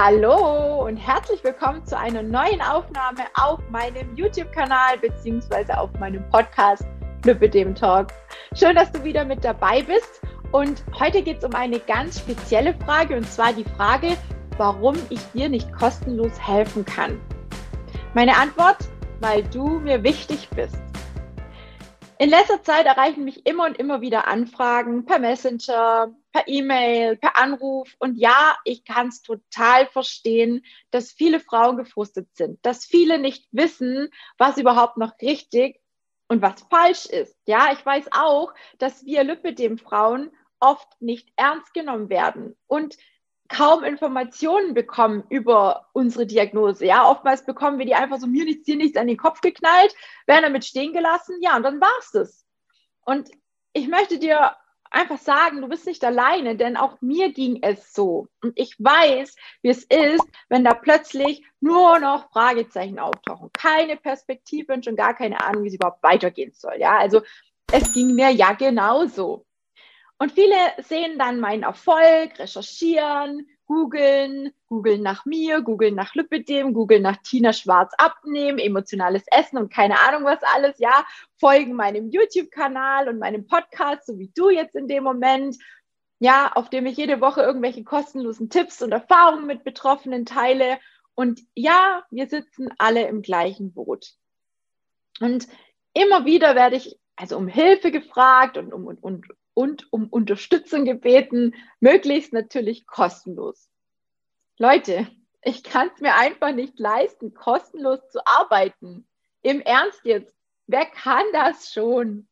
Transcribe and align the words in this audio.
Hallo 0.00 0.86
und 0.86 0.96
herzlich 0.96 1.42
willkommen 1.42 1.84
zu 1.84 1.98
einer 1.98 2.22
neuen 2.22 2.62
Aufnahme 2.62 3.24
auf 3.34 3.58
meinem 3.68 4.14
YouTube-Kanal 4.14 4.96
beziehungsweise 4.98 5.76
auf 5.76 5.90
meinem 5.98 6.22
Podcast 6.30 6.86
Lüppe 7.24 7.50
Talk. 7.74 8.12
Schön, 8.54 8.76
dass 8.76 8.92
du 8.92 9.02
wieder 9.02 9.24
mit 9.24 9.44
dabei 9.44 9.82
bist. 9.82 10.22
Und 10.52 10.84
heute 11.00 11.20
geht 11.20 11.38
es 11.38 11.44
um 11.44 11.52
eine 11.52 11.80
ganz 11.80 12.20
spezielle 12.20 12.74
Frage 12.74 13.16
und 13.16 13.28
zwar 13.28 13.52
die 13.52 13.64
Frage, 13.64 14.16
warum 14.56 14.94
ich 15.10 15.20
dir 15.34 15.48
nicht 15.48 15.72
kostenlos 15.72 16.38
helfen 16.38 16.84
kann. 16.84 17.20
Meine 18.14 18.36
Antwort, 18.36 18.88
weil 19.18 19.42
du 19.42 19.80
mir 19.80 20.04
wichtig 20.04 20.48
bist. 20.54 20.78
In 22.20 22.30
letzter 22.30 22.60
Zeit 22.64 22.86
erreichen 22.86 23.22
mich 23.22 23.46
immer 23.46 23.66
und 23.66 23.78
immer 23.78 24.00
wieder 24.00 24.26
Anfragen 24.26 25.04
per 25.04 25.20
Messenger, 25.20 26.12
per 26.32 26.48
E-Mail, 26.48 27.16
per 27.16 27.36
Anruf. 27.36 27.94
Und 28.00 28.16
ja, 28.16 28.56
ich 28.64 28.84
kann 28.84 29.06
es 29.06 29.22
total 29.22 29.86
verstehen, 29.86 30.64
dass 30.90 31.12
viele 31.12 31.38
Frauen 31.38 31.76
gefrustet 31.76 32.28
sind, 32.34 32.58
dass 32.66 32.84
viele 32.84 33.20
nicht 33.20 33.46
wissen, 33.52 34.08
was 34.36 34.58
überhaupt 34.58 34.96
noch 34.96 35.12
richtig 35.22 35.80
und 36.26 36.42
was 36.42 36.60
falsch 36.68 37.06
ist. 37.06 37.36
Ja, 37.46 37.70
ich 37.72 37.86
weiß 37.86 38.06
auch, 38.10 38.52
dass 38.78 39.04
wir 39.04 39.22
Lipidem-Frauen 39.22 40.32
oft 40.58 40.88
nicht 41.00 41.28
ernst 41.36 41.72
genommen 41.72 42.08
werden 42.08 42.56
und 42.66 42.96
kaum 43.48 43.82
Informationen 43.84 44.74
bekommen 44.74 45.24
über 45.28 45.86
unsere 45.92 46.26
Diagnose. 46.26 46.84
Ja, 46.84 47.08
oftmals 47.10 47.44
bekommen 47.44 47.78
wir 47.78 47.86
die 47.86 47.94
einfach 47.94 48.18
so 48.18 48.26
mir 48.26 48.44
nichts, 48.44 48.64
dir 48.64 48.76
nichts 48.76 48.98
an 48.98 49.06
den 49.06 49.16
Kopf 49.16 49.40
geknallt, 49.40 49.94
werden 50.26 50.42
damit 50.42 50.64
stehen 50.64 50.92
gelassen, 50.92 51.36
ja, 51.40 51.56
und 51.56 51.62
dann 51.62 51.80
war's 51.80 52.10
das. 52.12 52.44
Und 53.04 53.30
ich 53.72 53.88
möchte 53.88 54.18
dir 54.18 54.56
einfach 54.90 55.18
sagen, 55.18 55.60
du 55.60 55.68
bist 55.68 55.86
nicht 55.86 56.04
alleine, 56.04 56.56
denn 56.56 56.76
auch 56.76 57.00
mir 57.00 57.32
ging 57.32 57.62
es 57.62 57.92
so. 57.92 58.28
Und 58.42 58.52
ich 58.56 58.74
weiß, 58.78 59.36
wie 59.62 59.68
es 59.68 59.84
ist, 59.84 60.24
wenn 60.48 60.64
da 60.64 60.74
plötzlich 60.74 61.44
nur 61.60 61.98
noch 61.98 62.30
Fragezeichen 62.30 62.98
auftauchen. 62.98 63.50
Keine 63.52 63.96
Perspektive 63.96 64.72
und 64.72 64.84
schon 64.84 64.96
gar 64.96 65.14
keine 65.14 65.40
Ahnung, 65.44 65.64
wie 65.64 65.68
es 65.68 65.74
überhaupt 65.74 66.02
weitergehen 66.02 66.52
soll. 66.54 66.76
Ja, 66.78 66.98
also 66.98 67.22
es 67.70 67.92
ging 67.92 68.14
mir 68.14 68.30
ja 68.30 68.52
genauso. 68.52 69.44
Und 70.18 70.32
viele 70.32 70.56
sehen 70.78 71.18
dann 71.18 71.38
meinen 71.38 71.62
Erfolg, 71.62 72.38
recherchieren, 72.38 73.46
googeln, 73.66 74.52
googeln 74.66 75.02
nach 75.02 75.24
mir, 75.26 75.60
googeln 75.60 75.94
nach 75.94 76.14
Lipidem, 76.14 76.72
googeln 76.74 77.02
nach 77.02 77.18
Tina 77.18 77.52
Schwarz 77.52 77.92
abnehmen, 77.98 78.58
emotionales 78.58 79.24
Essen 79.30 79.58
und 79.58 79.72
keine 79.72 80.00
Ahnung 80.00 80.24
was 80.24 80.40
alles, 80.54 80.78
ja, 80.78 81.06
folgen 81.36 81.74
meinem 81.74 82.10
YouTube-Kanal 82.10 83.08
und 83.08 83.18
meinem 83.18 83.46
Podcast, 83.46 84.06
so 84.06 84.18
wie 84.18 84.32
du 84.34 84.50
jetzt 84.50 84.74
in 84.74 84.88
dem 84.88 85.04
Moment, 85.04 85.56
ja, 86.18 86.50
auf 86.52 86.68
dem 86.68 86.86
ich 86.86 86.96
jede 86.96 87.20
Woche 87.20 87.42
irgendwelche 87.42 87.84
kostenlosen 87.84 88.50
Tipps 88.50 88.82
und 88.82 88.90
Erfahrungen 88.90 89.46
mit 89.46 89.62
Betroffenen 89.62 90.26
teile. 90.26 90.78
Und 91.14 91.42
ja, 91.54 92.02
wir 92.10 92.26
sitzen 92.26 92.70
alle 92.78 93.06
im 93.06 93.22
gleichen 93.22 93.72
Boot. 93.72 94.14
Und 95.20 95.46
immer 95.92 96.24
wieder 96.24 96.56
werde 96.56 96.76
ich 96.76 96.98
also 97.14 97.36
um 97.36 97.48
Hilfe 97.48 97.90
gefragt 97.90 98.56
und 98.56 98.72
um, 98.72 98.86
und, 98.86 99.02
und 99.02 99.26
und 99.58 99.92
um 99.92 100.06
Unterstützung 100.06 100.84
gebeten, 100.84 101.52
möglichst 101.80 102.32
natürlich 102.32 102.86
kostenlos. 102.86 103.68
Leute, 104.56 105.08
ich 105.42 105.64
kann 105.64 105.90
es 105.92 106.00
mir 106.00 106.14
einfach 106.14 106.52
nicht 106.52 106.78
leisten, 106.78 107.34
kostenlos 107.34 107.98
zu 108.08 108.24
arbeiten. 108.24 109.08
Im 109.42 109.60
Ernst 109.60 110.04
jetzt, 110.04 110.32
wer 110.68 110.86
kann 110.86 111.24
das 111.32 111.72
schon? 111.72 112.28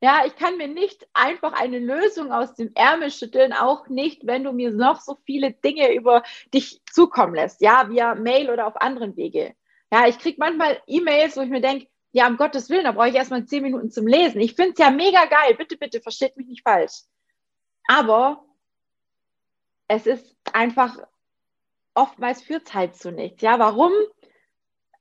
Ja, 0.00 0.22
ich 0.24 0.34
kann 0.34 0.56
mir 0.56 0.68
nicht 0.68 1.06
einfach 1.12 1.52
eine 1.52 1.78
Lösung 1.78 2.32
aus 2.32 2.54
dem 2.54 2.72
Ärmel 2.74 3.10
schütteln, 3.10 3.52
auch 3.52 3.88
nicht, 3.88 4.26
wenn 4.26 4.44
du 4.44 4.52
mir 4.52 4.70
noch 4.70 5.02
so 5.02 5.18
viele 5.26 5.52
Dinge 5.52 5.92
über 5.92 6.22
dich 6.54 6.80
zukommen 6.90 7.34
lässt, 7.34 7.60
ja, 7.60 7.90
via 7.90 8.14
Mail 8.14 8.48
oder 8.48 8.66
auf 8.66 8.80
anderen 8.80 9.14
Wege. 9.14 9.54
Ja, 9.92 10.06
ich 10.06 10.18
kriege 10.18 10.36
manchmal 10.38 10.80
E-Mails, 10.86 11.36
wo 11.36 11.42
ich 11.42 11.50
mir 11.50 11.60
denke, 11.60 11.89
ja, 12.12 12.26
um 12.26 12.36
Gottes 12.36 12.68
Willen, 12.70 12.84
da 12.84 12.92
brauche 12.92 13.08
ich 13.08 13.14
erstmal 13.14 13.44
zehn 13.44 13.62
Minuten 13.62 13.90
zum 13.90 14.06
Lesen. 14.06 14.40
Ich 14.40 14.54
finde 14.54 14.72
es 14.72 14.78
ja 14.78 14.90
mega 14.90 15.26
geil. 15.26 15.54
Bitte, 15.56 15.76
bitte, 15.76 16.00
versteht 16.00 16.36
mich 16.36 16.46
nicht 16.46 16.62
falsch. 16.62 17.02
Aber 17.86 18.44
es 19.86 20.06
ist 20.06 20.36
einfach, 20.52 20.96
oftmals 21.94 22.42
führt 22.42 22.66
es 22.66 22.74
halt 22.74 22.96
zu 22.96 23.12
nichts. 23.12 23.42
Ja, 23.42 23.58
warum? 23.58 23.92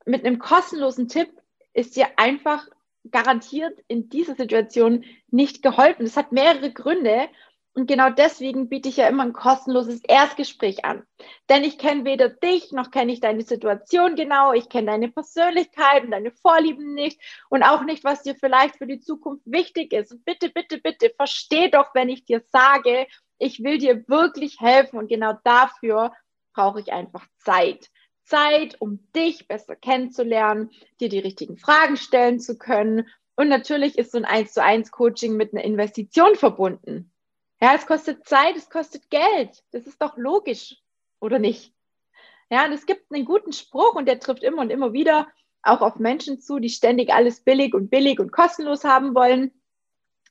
Mit 0.05 0.25
einem 0.25 0.39
kostenlosen 0.39 1.07
Tipp 1.07 1.29
ist 1.73 1.95
dir 1.95 2.07
einfach 2.17 2.67
garantiert 3.09 3.79
in 3.87 4.09
dieser 4.09 4.35
Situation 4.35 5.05
nicht 5.29 5.63
geholfen. 5.63 6.05
Das 6.05 6.17
hat 6.17 6.31
mehrere 6.31 6.71
Gründe 6.71 7.29
und 7.73 7.87
genau 7.87 8.09
deswegen 8.09 8.67
biete 8.67 8.89
ich 8.89 8.97
ja 8.97 9.07
immer 9.07 9.23
ein 9.23 9.33
kostenloses 9.33 10.01
Erstgespräch 10.03 10.85
an. 10.85 11.03
Denn 11.49 11.63
ich 11.63 11.77
kenne 11.77 12.03
weder 12.03 12.27
dich 12.27 12.71
noch 12.71 12.91
kenne 12.91 13.13
ich 13.13 13.21
deine 13.21 13.43
Situation 13.43 14.15
genau. 14.15 14.53
Ich 14.53 14.69
kenne 14.69 14.87
deine 14.87 15.09
Persönlichkeit 15.09 16.03
und 16.03 16.11
deine 16.11 16.31
Vorlieben 16.31 16.93
nicht 16.93 17.21
und 17.49 17.63
auch 17.63 17.83
nicht, 17.83 18.03
was 18.03 18.23
dir 18.23 18.35
vielleicht 18.35 18.77
für 18.77 18.87
die 18.87 18.99
Zukunft 18.99 19.43
wichtig 19.45 19.93
ist. 19.93 20.11
Und 20.11 20.25
bitte, 20.25 20.49
bitte, 20.49 20.79
bitte, 20.79 21.11
versteh 21.15 21.69
doch, 21.69 21.93
wenn 21.93 22.09
ich 22.09 22.25
dir 22.25 22.41
sage, 22.51 23.07
ich 23.37 23.63
will 23.63 23.77
dir 23.77 24.07
wirklich 24.09 24.59
helfen 24.59 24.97
und 24.97 25.07
genau 25.07 25.33
dafür 25.43 26.11
brauche 26.53 26.79
ich 26.79 26.91
einfach 26.91 27.25
Zeit. 27.37 27.89
Zeit, 28.23 28.75
um 28.79 28.99
dich 29.15 29.47
besser 29.47 29.75
kennenzulernen, 29.75 30.71
dir 30.99 31.09
die 31.09 31.19
richtigen 31.19 31.57
Fragen 31.57 31.97
stellen 31.97 32.39
zu 32.39 32.57
können. 32.57 33.07
Und 33.35 33.47
natürlich 33.47 33.97
ist 33.97 34.11
so 34.11 34.17
ein 34.17 34.25
1 34.25 34.53
zu 34.53 34.61
1 34.61 34.91
Coaching 34.91 35.37
mit 35.37 35.53
einer 35.53 35.63
Investition 35.63 36.35
verbunden. 36.35 37.11
Ja, 37.61 37.75
es 37.75 37.85
kostet 37.85 38.25
Zeit, 38.27 38.55
es 38.55 38.69
kostet 38.69 39.09
Geld. 39.09 39.63
Das 39.71 39.85
ist 39.85 40.01
doch 40.01 40.17
logisch, 40.17 40.77
oder 41.19 41.39
nicht? 41.39 41.73
Ja, 42.49 42.65
und 42.65 42.71
es 42.71 42.85
gibt 42.85 43.11
einen 43.11 43.25
guten 43.25 43.51
Spruch 43.51 43.95
und 43.95 44.07
der 44.07 44.19
trifft 44.19 44.43
immer 44.43 44.61
und 44.61 44.71
immer 44.71 44.93
wieder 44.93 45.27
auch 45.61 45.81
auf 45.81 45.97
Menschen 45.97 46.39
zu, 46.39 46.59
die 46.59 46.69
ständig 46.69 47.13
alles 47.13 47.41
billig 47.41 47.73
und 47.73 47.89
billig 47.89 48.19
und 48.19 48.31
kostenlos 48.31 48.83
haben 48.85 49.13
wollen. 49.13 49.51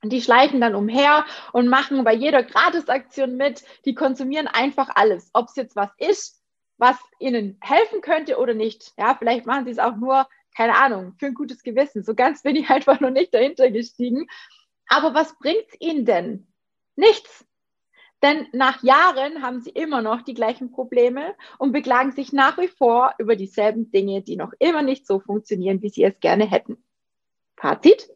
Und 0.02 0.12
die 0.12 0.22
schleichen 0.22 0.60
dann 0.60 0.74
umher 0.74 1.26
und 1.52 1.68
machen 1.68 2.02
bei 2.04 2.14
jeder 2.14 2.42
Gratisaktion 2.42 3.36
mit. 3.36 3.64
Die 3.84 3.94
konsumieren 3.94 4.46
einfach 4.46 4.88
alles, 4.94 5.30
ob 5.34 5.48
es 5.48 5.56
jetzt 5.56 5.76
was 5.76 5.90
ist, 5.98 6.42
was 6.78 6.96
ihnen 7.18 7.58
helfen 7.60 8.00
könnte 8.00 8.38
oder 8.38 8.54
nicht. 8.54 8.92
Ja, 8.96 9.14
vielleicht 9.16 9.44
machen 9.44 9.66
sie 9.66 9.72
es 9.72 9.78
auch 9.78 9.96
nur, 9.96 10.26
keine 10.56 10.76
Ahnung, 10.76 11.14
für 11.18 11.26
ein 11.26 11.34
gutes 11.34 11.62
Gewissen. 11.62 12.04
So 12.04 12.14
ganz 12.14 12.42
bin 12.42 12.56
ich 12.56 12.70
einfach 12.70 13.00
noch 13.00 13.10
nicht 13.10 13.34
dahinter 13.34 13.70
gestiegen. 13.70 14.26
Aber 14.88 15.14
was 15.14 15.38
bringt 15.38 15.66
es 15.68 15.80
ihnen 15.80 16.06
denn? 16.06 16.47
Nichts. 16.98 17.46
Denn 18.24 18.48
nach 18.52 18.82
Jahren 18.82 19.40
haben 19.40 19.60
sie 19.60 19.70
immer 19.70 20.02
noch 20.02 20.22
die 20.22 20.34
gleichen 20.34 20.72
Probleme 20.72 21.36
und 21.56 21.70
beklagen 21.70 22.10
sich 22.10 22.32
nach 22.32 22.58
wie 22.58 22.66
vor 22.66 23.14
über 23.18 23.36
dieselben 23.36 23.92
Dinge, 23.92 24.20
die 24.22 24.34
noch 24.34 24.52
immer 24.58 24.82
nicht 24.82 25.06
so 25.06 25.20
funktionieren, 25.20 25.80
wie 25.80 25.90
sie 25.90 26.02
es 26.02 26.18
gerne 26.18 26.50
hätten. 26.50 26.82
Fazit. 27.56 28.10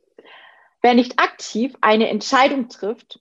Wer 0.81 0.95
nicht 0.95 1.21
aktiv 1.21 1.77
eine 1.81 2.09
Entscheidung 2.09 2.69
trifft, 2.69 3.21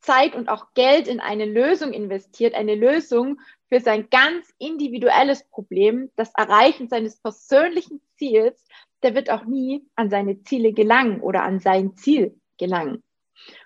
Zeit 0.00 0.34
und 0.34 0.48
auch 0.48 0.72
Geld 0.72 1.06
in 1.06 1.20
eine 1.20 1.44
Lösung 1.44 1.92
investiert, 1.92 2.54
eine 2.54 2.74
Lösung 2.74 3.38
für 3.68 3.80
sein 3.80 4.08
ganz 4.08 4.54
individuelles 4.58 5.46
Problem, 5.50 6.10
das 6.16 6.32
Erreichen 6.34 6.88
seines 6.88 7.20
persönlichen 7.20 8.00
Ziels, 8.16 8.64
der 9.02 9.14
wird 9.14 9.28
auch 9.28 9.44
nie 9.44 9.86
an 9.96 10.08
seine 10.08 10.42
Ziele 10.44 10.72
gelangen 10.72 11.20
oder 11.20 11.42
an 11.42 11.60
sein 11.60 11.94
Ziel 11.94 12.40
gelangen. 12.56 13.02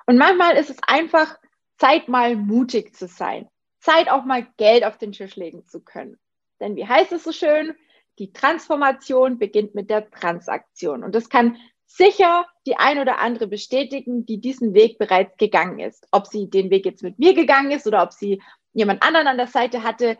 Und 0.06 0.18
manchmal 0.18 0.56
ist 0.56 0.70
es 0.70 0.78
einfach 0.86 1.38
Zeit, 1.76 2.08
mal 2.08 2.36
mutig 2.36 2.94
zu 2.94 3.06
sein. 3.06 3.48
Zeit, 3.80 4.10
auch 4.10 4.24
mal 4.24 4.46
Geld 4.56 4.84
auf 4.84 4.98
den 4.98 5.12
Tisch 5.12 5.36
legen 5.36 5.66
zu 5.66 5.80
können. 5.80 6.18
Denn 6.60 6.76
wie 6.76 6.86
heißt 6.86 7.12
es 7.12 7.24
so 7.24 7.32
schön? 7.32 7.74
Die 8.18 8.32
Transformation 8.32 9.38
beginnt 9.38 9.74
mit 9.74 9.90
der 9.90 10.10
Transaktion. 10.10 11.04
Und 11.04 11.14
das 11.14 11.28
kann 11.28 11.56
sicher 11.86 12.46
die 12.66 12.76
ein 12.76 12.98
oder 12.98 13.20
andere 13.20 13.46
bestätigen, 13.46 14.26
die 14.26 14.40
diesen 14.40 14.74
Weg 14.74 14.98
bereits 14.98 15.36
gegangen 15.36 15.78
ist. 15.78 16.06
Ob 16.10 16.26
sie 16.26 16.50
den 16.50 16.70
Weg 16.70 16.84
jetzt 16.84 17.02
mit 17.02 17.18
mir 17.18 17.34
gegangen 17.34 17.70
ist 17.70 17.86
oder 17.86 18.02
ob 18.02 18.12
sie 18.12 18.42
jemand 18.72 19.02
anderen 19.02 19.28
an 19.28 19.36
der 19.36 19.46
Seite 19.46 19.82
hatte. 19.82 20.18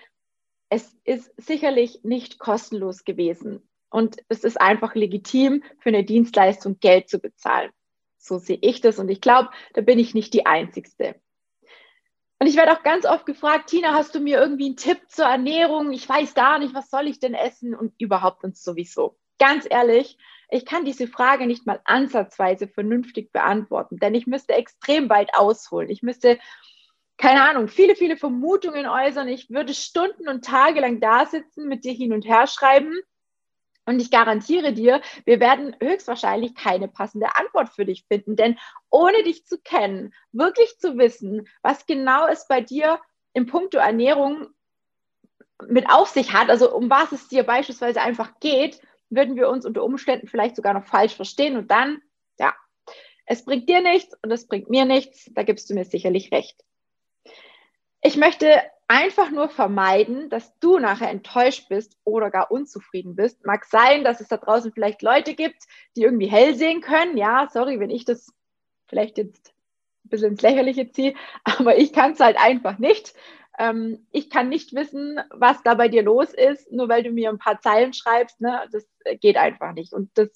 Es 0.71 0.97
ist 1.05 1.33
sicherlich 1.37 2.01
nicht 2.05 2.39
kostenlos 2.39 3.05
gewesen. 3.05 3.69
Und 3.91 4.17
es 4.29 4.45
ist 4.45 4.61
einfach 4.61 4.95
legitim, 4.95 5.63
für 5.79 5.89
eine 5.89 6.05
Dienstleistung 6.05 6.79
Geld 6.79 7.09
zu 7.09 7.19
bezahlen. 7.19 7.71
So 8.29 8.39
sehe 8.39 8.59
ich 8.61 8.81
das 8.81 8.99
und 8.99 9.09
ich 9.09 9.21
glaube, 9.21 9.51
da 9.73 9.81
bin 9.81 9.99
ich 9.99 10.15
nicht 10.15 10.35
die 10.35 10.47
Einzigste. 10.47 11.17
Und 12.39 12.47
ich 12.47 12.57
werde 12.57 12.73
auch 12.73 12.85
ganz 12.85 13.05
oft 13.05 13.27
gefragt, 13.27 13.71
Tina, 13.71 13.95
hast 13.95 14.15
du 14.15 14.21
mir 14.21 14.39
irgendwie 14.39 14.67
einen 14.67 14.77
Tipp 14.77 15.01
zur 15.09 15.25
Ernährung? 15.25 15.93
Ich 15.93 16.09
weiß 16.09 16.35
gar 16.35 16.61
nicht, 16.61 16.73
was 16.75 16.91
soll 16.91 17.09
ich 17.09 17.19
denn 17.19 17.35
essen 17.35 17.75
und 17.75 17.95
überhaupt 17.99 18.45
und 18.45 18.57
sowieso. 18.57 19.19
Ganz 19.41 19.67
ehrlich, 19.69 20.19
ich 20.51 20.65
kann 20.65 20.85
diese 20.85 21.09
Frage 21.09 21.47
nicht 21.47 21.67
mal 21.67 21.81
ansatzweise 21.85 22.69
vernünftig 22.69 23.33
beantworten, 23.33 23.99
denn 23.99 24.15
ich 24.15 24.27
müsste 24.27 24.55
extrem 24.55 25.11
weit 25.11 25.35
ausholen. 25.35 25.91
Ich 25.91 26.03
müsste, 26.03 26.39
keine 27.17 27.43
Ahnung, 27.43 27.67
viele, 27.67 27.97
viele 27.97 28.17
Vermutungen 28.17 28.87
äußern. 28.87 29.27
Ich 29.29 29.51
würde 29.51 29.75
Stunden 29.75 30.29
und 30.29 30.45
Tage 30.45 30.81
lang 30.81 31.01
da 31.01 31.27
sitzen, 31.27 31.67
mit 31.67 31.85
dir 31.85 31.93
hin 31.93 32.13
und 32.13 32.25
her 32.25 32.47
schreiben 32.47 32.95
und 33.89 34.01
ich 34.01 34.11
garantiere 34.11 34.75
dir, 34.75 35.01
wir 35.25 35.41
werden 35.41 35.75
höchstwahrscheinlich 35.81 36.55
keine 36.55 36.89
passende 36.89 37.35
Antwort 37.37 37.71
für 37.71 37.87
dich 37.87 38.05
finden, 38.07 38.37
denn 38.37 38.59
ohne 38.91 39.23
dich 39.23 39.47
zu 39.47 39.59
kennen, 39.59 40.13
wirklich 40.31 40.79
zu 40.79 40.99
wissen, 40.99 41.49
was 41.63 41.87
genau 41.87 42.27
es 42.27 42.47
bei 42.47 42.61
dir 42.61 43.01
im 43.33 43.47
Punkto 43.47 43.79
Ernährung 43.79 44.49
mit 45.67 45.89
auf 45.89 46.09
sich 46.09 46.35
hat, 46.35 46.51
also 46.51 46.75
um 46.75 46.91
was 46.91 47.13
es 47.13 47.29
dir 47.29 47.45
beispielsweise 47.45 48.03
einfach 48.03 48.39
geht, 48.41 48.79
würden 49.09 49.37
wir 49.37 49.49
uns 49.49 49.65
unter 49.65 49.83
Umständen 49.83 50.29
vielleicht 50.29 50.57
sogar 50.57 50.75
noch 50.75 50.85
falsch 50.85 51.15
verstehen. 51.15 51.57
Und 51.57 51.71
dann, 51.71 52.03
ja, 52.39 52.55
es 53.25 53.47
bringt 53.47 53.71
dir 53.71 53.81
nichts 53.81 54.15
und 54.23 54.31
es 54.31 54.47
bringt 54.47 54.69
mir 54.69 54.85
nichts, 54.85 55.31
da 55.33 55.45
gibst 55.45 55.71
du 55.71 55.75
mir 55.75 55.87
sicherlich 55.87 56.31
recht. 56.31 56.63
Ich 58.03 58.19
möchte 58.19 58.61
einfach 58.89 59.31
nur 59.31 59.51
vermeiden, 59.51 60.31
dass 60.31 60.59
du 60.61 60.79
nachher 60.79 61.11
enttäuscht 61.11 61.69
bist 61.69 61.97
oder 62.05 62.31
gar 62.31 62.51
unzufrieden 62.51 63.15
bist. 63.15 63.45
Mag 63.45 63.67
sein, 63.67 64.03
dass 64.03 64.21
es 64.23 64.29
da 64.29 64.39
draußen 64.39 64.73
vielleicht 64.73 65.03
Leute 65.03 65.35
gibt, 65.35 65.65
die 65.95 66.03
irgendwie 66.03 66.27
hell 66.27 66.55
sehen 66.55 66.81
können. 66.81 67.19
Ja, 67.19 67.49
sorry, 67.53 67.79
wenn 67.79 67.91
ich 67.91 68.07
das 68.07 68.33
vielleicht 68.87 69.19
jetzt 69.19 69.55
ein 70.05 70.09
bisschen 70.09 70.31
ins 70.33 70.43
Lächerliche 70.43 70.91
ziehe, 70.91 71.15
aber 71.45 71.77
ich 71.77 71.93
kann 71.93 72.13
es 72.13 72.21
halt 72.21 72.39
einfach 72.39 72.79
nicht. 72.79 73.15
Ähm, 73.59 74.07
ich 74.11 74.31
kann 74.31 74.49
nicht 74.49 74.75
wissen, 74.75 75.21
was 75.31 75.63
da 75.63 75.75
bei 75.75 75.89
dir 75.89 76.03
los 76.03 76.33
ist, 76.33 76.73
nur 76.73 76.89
weil 76.89 77.03
du 77.03 77.11
mir 77.11 77.29
ein 77.29 77.39
paar 77.39 77.61
Zeilen 77.61 77.93
schreibst. 77.93 78.41
Ne? 78.41 78.67
Das 78.73 78.89
geht 79.21 79.37
einfach 79.37 79.75
nicht. 79.75 79.93
Und 79.93 80.11
das 80.17 80.31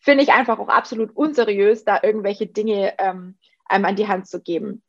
finde 0.00 0.24
ich 0.24 0.32
einfach 0.32 0.58
auch 0.58 0.68
absolut 0.68 1.14
unseriös, 1.14 1.84
da 1.84 2.00
irgendwelche 2.02 2.46
Dinge 2.46 2.94
ähm, 2.98 3.38
einem 3.66 3.84
an 3.84 3.96
die 3.96 4.08
Hand 4.08 4.26
zu 4.26 4.42
geben. 4.42 4.82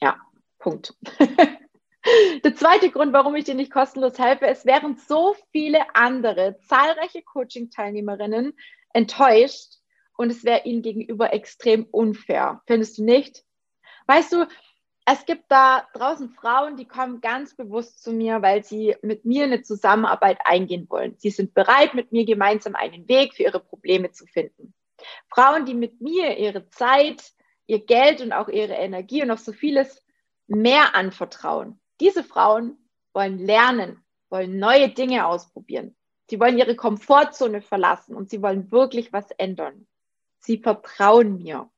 Ja, 0.00 0.16
Punkt. 0.66 0.94
Der 2.44 2.56
zweite 2.56 2.90
Grund, 2.90 3.12
warum 3.12 3.36
ich 3.36 3.44
dir 3.44 3.54
nicht 3.54 3.70
kostenlos 3.70 4.18
helfe, 4.18 4.48
es 4.48 4.66
wären 4.66 4.96
so 4.96 5.36
viele 5.52 5.94
andere, 5.94 6.58
zahlreiche 6.66 7.22
Coaching-Teilnehmerinnen 7.22 8.52
enttäuscht 8.92 9.74
und 10.16 10.30
es 10.30 10.42
wäre 10.42 10.64
ihnen 10.64 10.82
gegenüber 10.82 11.32
extrem 11.32 11.84
unfair. 11.84 12.62
Findest 12.66 12.98
du 12.98 13.04
nicht? 13.04 13.44
Weißt 14.08 14.32
du, 14.32 14.48
es 15.04 15.24
gibt 15.24 15.44
da 15.50 15.86
draußen 15.94 16.30
Frauen, 16.30 16.76
die 16.76 16.88
kommen 16.88 17.20
ganz 17.20 17.54
bewusst 17.54 18.02
zu 18.02 18.12
mir, 18.12 18.42
weil 18.42 18.64
sie 18.64 18.96
mit 19.02 19.24
mir 19.24 19.44
eine 19.44 19.62
Zusammenarbeit 19.62 20.38
eingehen 20.46 20.86
wollen. 20.90 21.14
Sie 21.18 21.30
sind 21.30 21.54
bereit, 21.54 21.94
mit 21.94 22.10
mir 22.10 22.24
gemeinsam 22.24 22.74
einen 22.74 23.08
Weg 23.08 23.34
für 23.34 23.44
ihre 23.44 23.60
Probleme 23.60 24.10
zu 24.10 24.26
finden. 24.26 24.74
Frauen, 25.32 25.64
die 25.64 25.74
mit 25.74 26.00
mir 26.00 26.36
ihre 26.38 26.68
Zeit, 26.70 27.22
ihr 27.68 27.86
Geld 27.86 28.20
und 28.20 28.32
auch 28.32 28.48
ihre 28.48 28.74
Energie 28.74 29.22
und 29.22 29.28
noch 29.28 29.38
so 29.38 29.52
vieles 29.52 30.02
mehr 30.46 30.94
anvertrauen. 30.94 31.80
Diese 32.00 32.22
Frauen 32.22 32.76
wollen 33.12 33.38
lernen, 33.38 34.04
wollen 34.28 34.58
neue 34.58 34.88
Dinge 34.88 35.26
ausprobieren. 35.26 35.96
Sie 36.28 36.40
wollen 36.40 36.58
ihre 36.58 36.76
Komfortzone 36.76 37.62
verlassen 37.62 38.14
und 38.14 38.30
sie 38.30 38.42
wollen 38.42 38.70
wirklich 38.70 39.12
was 39.12 39.30
ändern. 39.32 39.86
Sie 40.40 40.58
vertrauen 40.58 41.38
mir. 41.38 41.70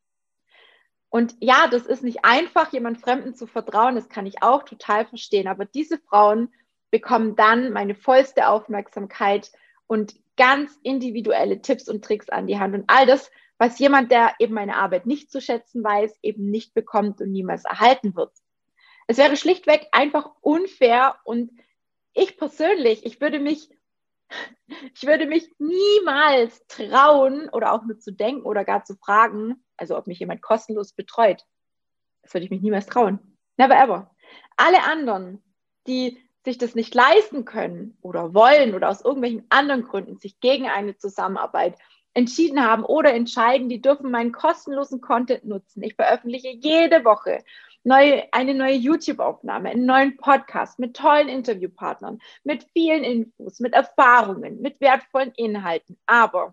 Und 1.11 1.37
ja, 1.41 1.69
das 1.69 1.87
ist 1.87 2.03
nicht 2.03 2.25
einfach, 2.25 2.73
jemand 2.73 3.01
Fremden 3.01 3.35
zu 3.35 3.47
vertrauen, 3.47 3.95
das 3.95 4.09
kann 4.09 4.27
ich 4.27 4.43
auch 4.43 4.63
total 4.65 5.07
verstehen. 5.07 5.49
Aber 5.49 5.65
diese 5.65 5.99
Frauen 5.99 6.53
bekommen 6.91 7.37
dann 7.37 7.73
meine 7.73 7.95
vollste 7.95 8.49
Aufmerksamkeit 8.49 9.51
und 9.87 10.15
ganz 10.37 10.79
individuelle 10.83 11.61
Tipps 11.63 11.89
und 11.89 12.05
Tricks 12.05 12.29
an 12.29 12.47
die 12.47 12.59
Hand. 12.59 12.75
Und 12.75 12.85
all 12.89 13.07
das, 13.07 13.31
was 13.59 13.79
jemand, 13.79 14.11
der 14.11 14.35
eben 14.39 14.55
meine 14.55 14.77
Arbeit 14.77 15.07
nicht 15.07 15.31
zu 15.31 15.41
schätzen 15.41 15.83
weiß, 15.83 16.19
eben 16.23 16.51
nicht 16.51 16.75
bekommt 16.75 17.21
und 17.21 17.33
niemals 17.33 17.65
erhalten 17.65 18.15
wird. 18.15 18.33
Es 19.09 19.17
wäre 19.17 19.37
schlichtweg 19.37 19.89
einfach 19.91 20.31
unfair 20.43 21.17
und 21.25 21.51
ich 22.13 22.37
persönlich, 22.37 23.07
ich 23.07 23.21
würde 23.21 23.41
mich, 23.41 23.71
ich 24.95 25.07
würde 25.07 25.27
mich 25.27 25.51
niemals 25.59 26.67
trauen 26.69 27.49
oder 27.49 27.73
auch 27.73 27.85
nur 27.85 27.99
zu 27.99 28.13
denken 28.13 28.43
oder 28.43 28.65
gar 28.65 28.85
zu 28.85 28.97
fragen, 28.97 29.65
also 29.79 29.97
ob 29.97 30.07
mich 30.07 30.19
jemand 30.19 30.43
kostenlos 30.43 30.93
betreut. 30.93 31.45
Das 32.23 32.35
würde 32.35 32.45
ich 32.45 32.51
mich 32.51 32.61
niemals 32.61 32.87
trauen. 32.87 33.37
Never 33.57 33.75
ever. 33.75 34.15
Alle 34.57 34.85
anderen, 34.85 35.43
die 35.87 36.19
sich 36.45 36.59
das 36.59 36.75
nicht 36.75 36.95
leisten 36.95 37.47
können 37.47 37.97
oder 38.03 38.35
wollen 38.35 38.75
oder 38.75 38.91
aus 38.91 39.01
irgendwelchen 39.01 39.47
anderen 39.49 39.85
Gründen 39.85 40.19
sich 40.19 40.39
gegen 40.41 40.69
eine 40.69 40.99
Zusammenarbeit 40.99 41.79
entschieden 42.13 42.63
haben 42.63 42.85
oder 42.85 43.15
entscheiden, 43.15 43.69
die 43.69 43.81
dürfen 43.81 44.11
meinen 44.11 44.33
kostenlosen 44.33 45.01
Content 45.01 45.45
nutzen. 45.45 45.83
Ich 45.83 45.95
veröffentliche 45.95 46.49
jede 46.49 47.05
Woche 47.05 47.45
neue, 47.85 48.25
eine 48.33 48.55
neue 48.55 48.75
YouTube-Aufnahme, 48.75 49.71
einen 49.71 49.87
neuen 49.87 50.17
Podcast 50.17 50.79
mit 50.79 50.97
tollen 50.97 51.29
Interviewpartnern, 51.29 52.19
mit 52.45 52.67
vielen 52.73 53.05
Infos, 53.05 53.61
mit 53.61 53.75
Erfahrungen, 53.75 54.61
mit 54.61 54.81
wertvollen 54.81 55.33
Inhalten. 55.37 55.99
Aber 56.07 56.53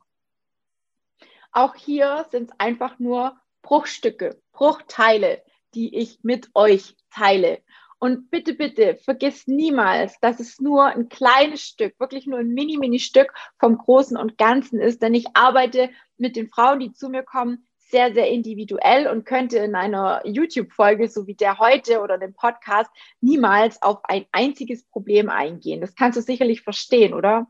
auch 1.52 1.76
hier 1.76 2.26
sind 2.32 2.52
es 2.52 2.60
einfach 2.60 3.00
nur 3.00 3.38
Bruchstücke, 3.62 4.42
Bruchteile, 4.52 5.42
die 5.74 5.96
ich 5.96 6.20
mit 6.22 6.50
euch 6.54 6.96
teile. 7.10 7.62
Und 7.98 8.30
bitte, 8.30 8.54
bitte, 8.54 8.98
vergiss 8.98 9.48
niemals, 9.48 10.20
dass 10.20 10.40
es 10.40 10.60
nur 10.60 10.86
ein 10.86 11.10
kleines 11.10 11.62
Stück, 11.62 12.00
wirklich 12.00 12.28
nur 12.28 12.40
ein 12.40 12.50
mini, 12.50 12.78
mini 12.78 13.00
Stück 13.00 13.34
vom 13.58 13.78
Großen 13.78 14.18
und 14.18 14.38
Ganzen 14.38 14.80
ist. 14.80 15.02
Denn 15.02 15.14
ich 15.14 15.26
arbeite 15.34 15.90
mit 16.18 16.36
den 16.36 16.50
Frauen, 16.50 16.80
die 16.80 16.92
zu 16.92 17.10
mir 17.10 17.24
kommen, 17.24 17.65
sehr, 17.90 18.14
sehr 18.14 18.30
individuell 18.30 19.08
und 19.08 19.26
könnte 19.26 19.58
in 19.60 19.76
einer 19.76 20.22
YouTube-Folge, 20.26 21.08
so 21.08 21.28
wie 21.28 21.36
der 21.36 21.60
heute 21.60 22.02
oder 22.02 22.18
dem 22.18 22.34
Podcast, 22.34 22.90
niemals 23.22 23.82
auf 23.82 24.00
ein 24.04 24.26
einziges 24.32 24.86
Problem 24.86 25.30
eingehen. 25.30 25.82
Das 25.82 25.96
kannst 25.96 26.18
du 26.18 26.22
sicherlich 26.22 26.62
verstehen, 26.62 27.14
oder? 27.14 27.48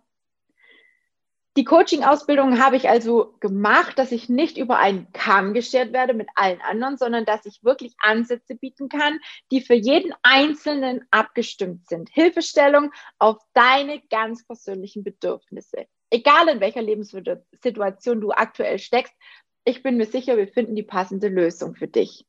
Die 1.58 1.64
Coaching-Ausbildung 1.64 2.62
habe 2.62 2.76
ich 2.76 2.90
also 2.90 3.38
gemacht, 3.40 3.98
dass 3.98 4.12
ich 4.12 4.28
nicht 4.28 4.58
über 4.58 4.78
einen 4.78 5.10
Kamm 5.14 5.54
geschert 5.54 5.94
werde 5.94 6.14
mit 6.14 6.28
allen 6.36 6.60
anderen, 6.60 6.98
sondern 6.98 7.24
dass 7.24 7.46
ich 7.46 7.64
wirklich 7.64 7.96
Ansätze 8.00 8.56
bieten 8.56 8.90
kann, 8.90 9.20
die 9.54 9.62
für 9.62 9.74
jeden 9.74 10.14
Einzelnen 10.22 11.08
abgestimmt 11.12 11.88
sind. 11.88 12.10
Hilfestellung 12.10 12.92
auf 13.20 13.38
deine 13.54 14.02
ganz 14.10 14.46
persönlichen 14.46 15.06
Bedürfnisse. 15.06 15.86
Egal 16.10 16.50
in 16.50 16.60
welcher 16.60 16.82
Lebenssituation 16.82 18.20
du 18.20 18.32
aktuell 18.32 18.78
steckst, 18.78 19.14
ich 19.66 19.84
bin 19.84 19.98
mir 19.98 20.06
sicher, 20.06 20.38
wir 20.38 20.48
finden 20.48 20.76
die 20.76 20.84
passende 20.84 21.28
Lösung 21.28 21.76
für 21.76 21.88
dich. 21.88 22.26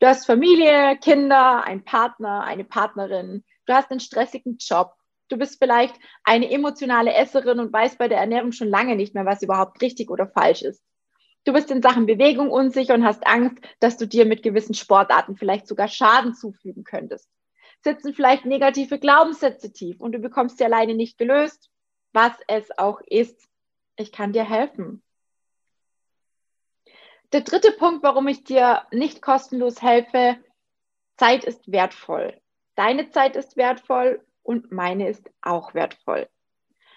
Du 0.00 0.06
hast 0.06 0.26
Familie, 0.26 0.98
Kinder, 0.98 1.64
einen 1.64 1.84
Partner, 1.84 2.44
eine 2.44 2.64
Partnerin, 2.64 3.44
du 3.66 3.72
hast 3.72 3.90
einen 3.90 4.00
stressigen 4.00 4.58
Job, 4.58 4.94
Du 5.28 5.38
bist 5.38 5.58
vielleicht 5.58 5.94
eine 6.22 6.50
emotionale 6.50 7.14
Esserin 7.14 7.58
und 7.58 7.72
weißt 7.72 7.98
bei 7.98 8.08
der 8.08 8.18
Ernährung 8.18 8.52
schon 8.52 8.68
lange 8.68 8.94
nicht 8.94 9.14
mehr, 9.14 9.24
was 9.24 9.42
überhaupt 9.42 9.80
richtig 9.80 10.10
oder 10.10 10.26
falsch 10.26 10.62
ist. 10.62 10.82
Du 11.44 11.52
bist 11.52 11.70
in 11.70 11.82
Sachen 11.82 12.06
Bewegung 12.06 12.50
unsicher 12.50 12.94
und 12.94 13.04
hast 13.04 13.26
Angst, 13.26 13.58
dass 13.80 13.96
du 13.96 14.06
dir 14.06 14.26
mit 14.26 14.42
gewissen 14.42 14.74
Sportarten 14.74 15.36
vielleicht 15.36 15.66
sogar 15.66 15.88
Schaden 15.88 16.34
zufügen 16.34 16.84
könntest. 16.84 17.28
Sitzen 17.82 18.14
vielleicht 18.14 18.46
negative 18.46 18.98
Glaubenssätze 18.98 19.72
tief 19.72 20.00
und 20.00 20.12
du 20.12 20.18
bekommst 20.18 20.58
sie 20.58 20.64
alleine 20.64 20.94
nicht 20.94 21.18
gelöst, 21.18 21.70
was 22.12 22.32
es 22.48 22.70
auch 22.78 23.00
ist. 23.06 23.48
Ich 23.96 24.10
kann 24.10 24.32
dir 24.32 24.44
helfen. 24.44 25.02
Der 27.32 27.40
dritte 27.40 27.72
Punkt, 27.72 28.02
warum 28.02 28.28
ich 28.28 28.44
dir 28.44 28.82
nicht 28.92 29.22
kostenlos 29.22 29.82
helfe, 29.82 30.36
Zeit 31.16 31.44
ist 31.44 31.70
wertvoll. 31.70 32.40
Deine 32.76 33.10
Zeit 33.10 33.36
ist 33.36 33.56
wertvoll 33.56 34.24
und 34.42 34.72
meine 34.72 35.08
ist 35.08 35.30
auch 35.42 35.74
wertvoll. 35.74 36.28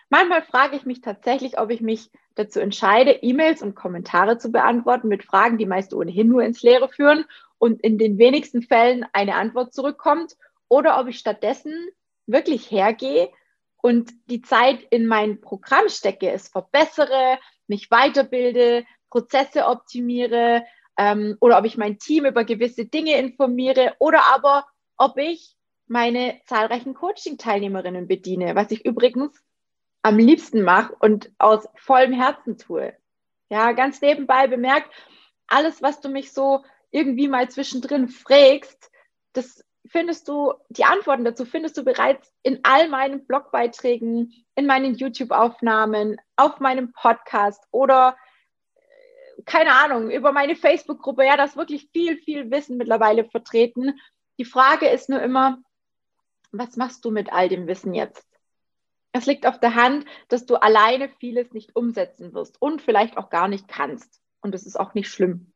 Manchmal 0.09 0.41
frage 0.41 0.75
ich 0.77 0.85
mich 0.85 1.01
tatsächlich, 1.01 1.59
ob 1.59 1.69
ich 1.69 1.81
mich 1.81 2.09
dazu 2.35 2.59
entscheide, 2.59 3.11
E-Mails 3.11 3.61
und 3.61 3.75
Kommentare 3.75 4.37
zu 4.37 4.51
beantworten 4.51 5.07
mit 5.07 5.23
Fragen, 5.23 5.57
die 5.57 5.65
meist 5.65 5.93
ohnehin 5.93 6.29
nur 6.29 6.43
ins 6.43 6.61
Leere 6.61 6.87
führen 6.87 7.25
und 7.57 7.81
in 7.81 7.97
den 7.97 8.17
wenigsten 8.17 8.61
Fällen 8.61 9.05
eine 9.13 9.35
Antwort 9.35 9.73
zurückkommt, 9.73 10.35
oder 10.69 10.99
ob 10.99 11.07
ich 11.07 11.17
stattdessen 11.17 11.73
wirklich 12.25 12.69
hergehe 12.71 13.29
und 13.81 14.11
die 14.29 14.41
Zeit 14.41 14.81
in 14.89 15.07
mein 15.07 15.39
Programm 15.39 15.87
stecke, 15.87 16.29
es 16.31 16.49
verbessere, 16.49 17.39
mich 17.67 17.89
weiterbilde, 17.89 18.85
Prozesse 19.17 19.65
optimiere 19.65 20.63
ähm, 20.95 21.37
oder 21.39 21.57
ob 21.57 21.65
ich 21.65 21.75
mein 21.75 21.97
Team 21.97 22.25
über 22.25 22.43
gewisse 22.43 22.85
Dinge 22.85 23.17
informiere 23.17 23.95
oder 23.97 24.25
aber 24.25 24.67
ob 24.95 25.17
ich 25.17 25.55
meine 25.87 26.39
zahlreichen 26.45 26.93
Coaching-Teilnehmerinnen 26.93 28.07
bediene, 28.07 28.53
was 28.53 28.69
ich 28.69 28.85
übrigens 28.85 29.41
am 30.03 30.19
liebsten 30.19 30.61
mache 30.61 30.95
und 30.99 31.31
aus 31.39 31.67
vollem 31.75 32.13
Herzen 32.13 32.59
tue. 32.59 32.93
Ja, 33.49 33.71
ganz 33.71 34.01
nebenbei 34.01 34.45
bemerkt, 34.45 34.93
alles, 35.47 35.81
was 35.81 35.99
du 35.99 36.09
mich 36.09 36.31
so 36.31 36.63
irgendwie 36.91 37.27
mal 37.27 37.49
zwischendrin 37.49 38.09
fragst, 38.09 38.91
das 39.33 39.65
findest 39.87 40.27
du, 40.27 40.53
die 40.69 40.83
Antworten 40.83 41.25
dazu 41.25 41.43
findest 41.45 41.75
du 41.77 41.83
bereits 41.83 42.31
in 42.43 42.59
all 42.61 42.87
meinen 42.87 43.25
Blogbeiträgen, 43.25 44.45
in 44.53 44.67
meinen 44.67 44.93
YouTube-Aufnahmen, 44.93 46.17
auf 46.35 46.59
meinem 46.59 46.91
Podcast 46.91 47.63
oder 47.71 48.15
keine 49.47 49.73
Ahnung, 49.73 50.11
über 50.11 50.31
meine 50.33 50.55
Facebook-Gruppe. 50.55 51.25
Ja, 51.25 51.37
da 51.37 51.45
ist 51.45 51.55
wirklich 51.55 51.89
viel, 51.91 52.17
viel 52.17 52.51
Wissen 52.51 52.77
mittlerweile 52.77 53.25
vertreten. 53.25 53.97
Die 54.37 54.45
Frage 54.45 54.87
ist 54.87 55.09
nur 55.09 55.21
immer, 55.21 55.57
was 56.51 56.75
machst 56.75 57.03
du 57.05 57.11
mit 57.11 57.31
all 57.31 57.49
dem 57.49 57.65
Wissen 57.65 57.93
jetzt? 57.93 58.27
Es 59.13 59.25
liegt 59.25 59.47
auf 59.47 59.59
der 59.59 59.73
Hand, 59.73 60.05
dass 60.27 60.45
du 60.45 60.57
alleine 60.57 61.09
vieles 61.19 61.53
nicht 61.53 61.75
umsetzen 61.75 62.33
wirst 62.33 62.61
und 62.61 62.81
vielleicht 62.81 63.17
auch 63.17 63.29
gar 63.29 63.47
nicht 63.47 63.67
kannst. 63.67 64.21
Und 64.41 64.53
das 64.53 64.65
ist 64.65 64.77
auch 64.77 64.93
nicht 64.93 65.09
schlimm. 65.09 65.53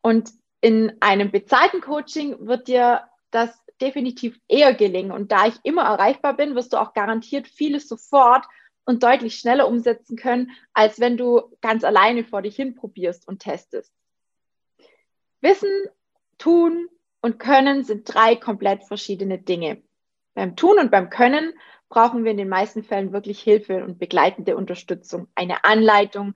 Und 0.00 0.30
in 0.60 0.96
einem 1.00 1.32
bezahlten 1.32 1.80
Coaching 1.80 2.46
wird 2.46 2.68
dir 2.68 3.02
das 3.32 3.50
definitiv 3.80 4.38
eher 4.46 4.74
gelingen. 4.74 5.10
Und 5.10 5.32
da 5.32 5.46
ich 5.46 5.56
immer 5.64 5.82
erreichbar 5.82 6.34
bin, 6.34 6.54
wirst 6.54 6.72
du 6.72 6.76
auch 6.76 6.94
garantiert 6.94 7.48
vieles 7.48 7.88
sofort 7.88 8.46
und 8.84 9.02
deutlich 9.02 9.36
schneller 9.36 9.68
umsetzen 9.68 10.16
können, 10.16 10.50
als 10.72 11.00
wenn 11.00 11.16
du 11.16 11.42
ganz 11.60 11.84
alleine 11.84 12.24
vor 12.24 12.42
dich 12.42 12.56
hin 12.56 12.74
probierst 12.74 13.28
und 13.28 13.40
testest. 13.40 13.92
Wissen, 15.40 15.70
tun 16.38 16.88
und 17.20 17.38
können 17.38 17.84
sind 17.84 18.12
drei 18.12 18.36
komplett 18.36 18.84
verschiedene 18.84 19.38
Dinge. 19.38 19.82
Beim 20.34 20.56
Tun 20.56 20.78
und 20.78 20.90
beim 20.90 21.10
Können 21.10 21.52
brauchen 21.88 22.24
wir 22.24 22.30
in 22.30 22.38
den 22.38 22.48
meisten 22.48 22.82
Fällen 22.82 23.12
wirklich 23.12 23.40
Hilfe 23.42 23.84
und 23.84 23.98
begleitende 23.98 24.56
Unterstützung, 24.56 25.28
eine 25.34 25.64
Anleitung, 25.64 26.34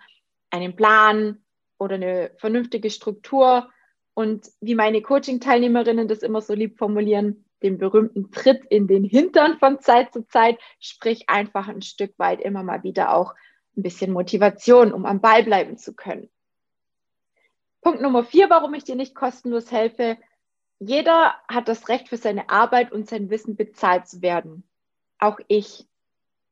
einen 0.51 0.77
Plan 0.77 1.43
oder 1.79 1.95
eine 1.95 2.31
vernünftige 2.37 2.91
Struktur 2.91 3.71
und 4.15 4.47
wie 4.61 4.75
meine 4.75 5.01
Coaching-Teilnehmerinnen 5.01 6.09
das 6.09 6.23
immer 6.23 6.43
so 6.43 6.53
lieb 6.53 6.79
formulieren, 6.79 7.46
den 7.63 7.79
berühmten 7.79 8.31
Tritt 8.31 8.65
in 8.67 8.87
den 8.87 9.05
Hintern 9.05 9.59
von 9.59 9.81
Zeit 9.81 10.13
zu 10.13 10.27
Zeit, 10.27 10.59
sprich 10.81 11.29
einfach 11.29 11.69
ein 11.69 11.83
Stück 11.83 12.19
weit 12.19 12.41
immer 12.41 12.63
mal 12.63 12.83
wieder 12.83 13.15
auch 13.15 13.35
ein 13.77 13.83
bisschen 13.83 14.13
Motivation, 14.13 14.93
um 14.93 15.07
am 15.07 15.21
Ball 15.21 15.43
bleiben 15.43 15.77
zu 15.79 15.95
können. 15.95 16.29
Punkt 17.83 18.01
Nummer 18.01 18.25
vier, 18.25 18.51
warum 18.51 18.75
ich 18.75 18.85
dir 18.85 18.97
nicht 18.97 19.15
kostenlos 19.15 19.71
helfe. 19.71 20.19
Jeder 20.79 21.35
hat 21.49 21.69
das 21.69 21.89
Recht 21.89 22.09
für 22.09 22.17
seine 22.17 22.51
Arbeit 22.51 22.93
und 22.93 23.09
sein 23.09 23.31
Wissen 23.31 23.57
bezahlt 23.57 24.09
zu 24.09 24.23
werden. 24.23 24.65
Auch 25.19 25.39
ich. 25.49 25.87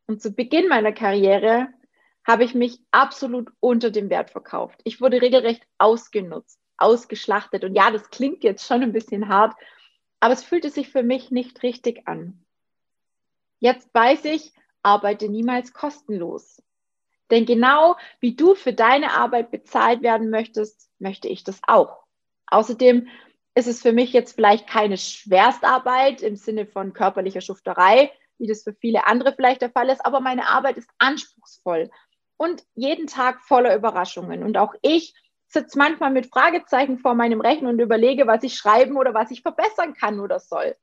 Und 0.07 0.23
zu 0.23 0.33
Beginn 0.33 0.69
meiner 0.69 0.93
Karriere 0.93 1.69
habe 2.27 2.45
ich 2.45 2.55
mich 2.55 2.79
absolut 2.91 3.51
unter 3.61 3.91
dem 3.91 4.11
Wert 4.11 4.31
verkauft. 4.31 4.81
Ich 4.85 5.01
wurde 5.01 5.21
regelrecht 5.21 5.67
ausgenutzt 5.79 6.59
ausgeschlachtet. 6.77 7.65
Und 7.65 7.75
ja, 7.75 7.91
das 7.91 8.11
klingt 8.11 8.45
jetzt 8.45 8.67
schon 8.67 8.83
ein 8.83 8.93
bisschen 8.93 9.29
hart, 9.29 9.55
aber 10.25 10.33
es 10.33 10.43
fühlte 10.43 10.71
sich 10.71 10.88
für 10.88 11.02
mich 11.02 11.31
nicht 11.31 11.62
richtig 11.62 12.09
an. 12.09 12.43
Jetzt 13.59 13.93
weiß 13.93 14.25
ich, 14.25 14.54
arbeite 14.83 15.28
niemals 15.28 15.75
kostenlos. 15.75 16.62
Denn 17.31 17.45
genau 17.45 17.97
wie 18.21 18.35
du 18.35 18.54
für 18.54 18.73
deine 18.73 19.12
Arbeit 19.12 19.50
bezahlt 19.50 20.00
werden 20.00 20.31
möchtest, 20.31 20.88
möchte 20.99 21.28
ich 21.28 21.45
das 21.45 21.61
auch. 21.66 22.04
Außerdem 22.47 23.07
ist 23.54 23.66
es 23.66 23.83
für 23.83 23.93
mich 23.93 24.14
jetzt 24.14 24.33
vielleicht 24.33 24.66
keine 24.66 24.97
Schwerstarbeit 24.97 26.23
im 26.23 26.37
Sinne 26.37 26.64
von 26.64 26.95
körperlicher 26.95 27.43
Schufterei, 27.43 28.11
wie 28.38 28.47
das 28.47 28.62
für 28.62 28.73
viele 28.73 29.07
andere 29.07 29.35
vielleicht 29.35 29.61
der 29.61 29.73
Fall 29.73 29.90
ist, 29.90 30.07
aber 30.07 30.21
meine 30.21 30.49
Arbeit 30.49 30.78
ist 30.78 30.88
anspruchsvoll 30.97 31.90
und 32.38 32.64
jeden 32.75 33.09
Tag 33.09 33.43
voller 33.43 33.76
Überraschungen. 33.76 34.43
Und 34.43 34.57
auch 34.57 34.73
ich 34.81 35.12
sitze 35.55 35.79
manchmal 35.79 36.11
mit 36.11 36.27
Fragezeichen 36.27 36.99
vor 36.99 37.15
meinem 37.15 37.41
Rechner 37.41 37.71
und 37.71 37.81
überlege, 37.81 38.27
was 38.27 38.43
ich 38.43 38.55
schreiben 38.55 38.99
oder 38.99 39.15
was 39.15 39.31
ich 39.31 39.41
verbessern 39.41 39.95
kann 39.95 40.21
oder 40.21 40.39
soll. 40.39 40.77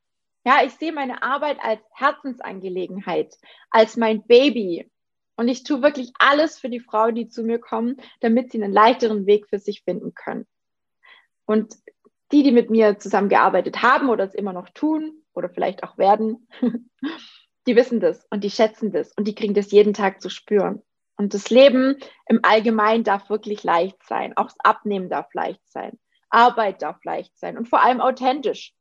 Ja, 0.44 0.63
ich 0.66 0.74
sehe 0.74 0.92
meine 0.92 1.22
Arbeit 1.22 1.60
als 1.62 1.82
Herzensangelegenheit, 1.94 3.36
als 3.70 3.96
mein 3.96 4.25
Baby. 4.25 4.90
Und 5.36 5.48
ich 5.48 5.63
tue 5.63 5.84
wirklich 5.84 6.12
alles 6.18 6.58
für 6.60 6.70
die 6.70 6.80
Frauen, 6.80 7.13
die 7.13 7.28
zu 7.28 7.44
mir 7.44 7.60
kommen, 7.60 7.98
damit 8.22 8.51
sie 8.51 8.62
einen 8.62 8.74
leichteren 8.74 9.28
Weg 9.28 9.48
für 9.48 9.60
sich 9.60 9.84
finden 9.84 10.16
können. 10.16 10.48
Und 11.46 11.75
die, 12.32 12.44
die 12.44 12.51
mit 12.51 12.70
mir 12.70 12.98
zusammengearbeitet 12.98 13.84
haben 13.84 14.10
oder 14.10 14.24
es 14.24 14.34
immer 14.34 14.54
noch 14.54 14.70
tun 14.70 15.22
oder 15.34 15.50
vielleicht 15.50 15.84
auch 15.84 15.98
werden, 15.98 16.48
die 17.68 17.75
wissen 17.75 18.00
das 18.00 18.25
und 18.30 18.44
die 18.44 18.50
schätzen 18.50 18.92
das 18.92 19.12
und 19.13 19.28
die 19.28 19.36
kriegen 19.36 19.54
das 19.54 19.72
jeden 19.72 19.94
Tag 19.94 20.22
zu 20.22 20.30
spüren. 20.30 20.82
Und 21.22 21.36
das 21.36 21.51
Leben 21.51 21.98
im 22.28 22.40
Allgemeinen 22.42 23.04
darf 23.04 23.30
wirklich 23.30 23.63
leicht 23.63 24.04
sein. 24.08 24.36
Auch 24.36 24.46
das 24.46 24.60
Abnehmen 24.62 25.08
darf 25.08 25.32
leicht 25.36 25.62
sein. 25.70 26.00
Arbeit 26.32 26.82
darf 26.82 27.04
leicht 27.04 27.38
sein 27.38 27.60
und 27.60 27.70
vor 27.70 27.84
allem 27.84 28.01
authentisch. 28.01 28.74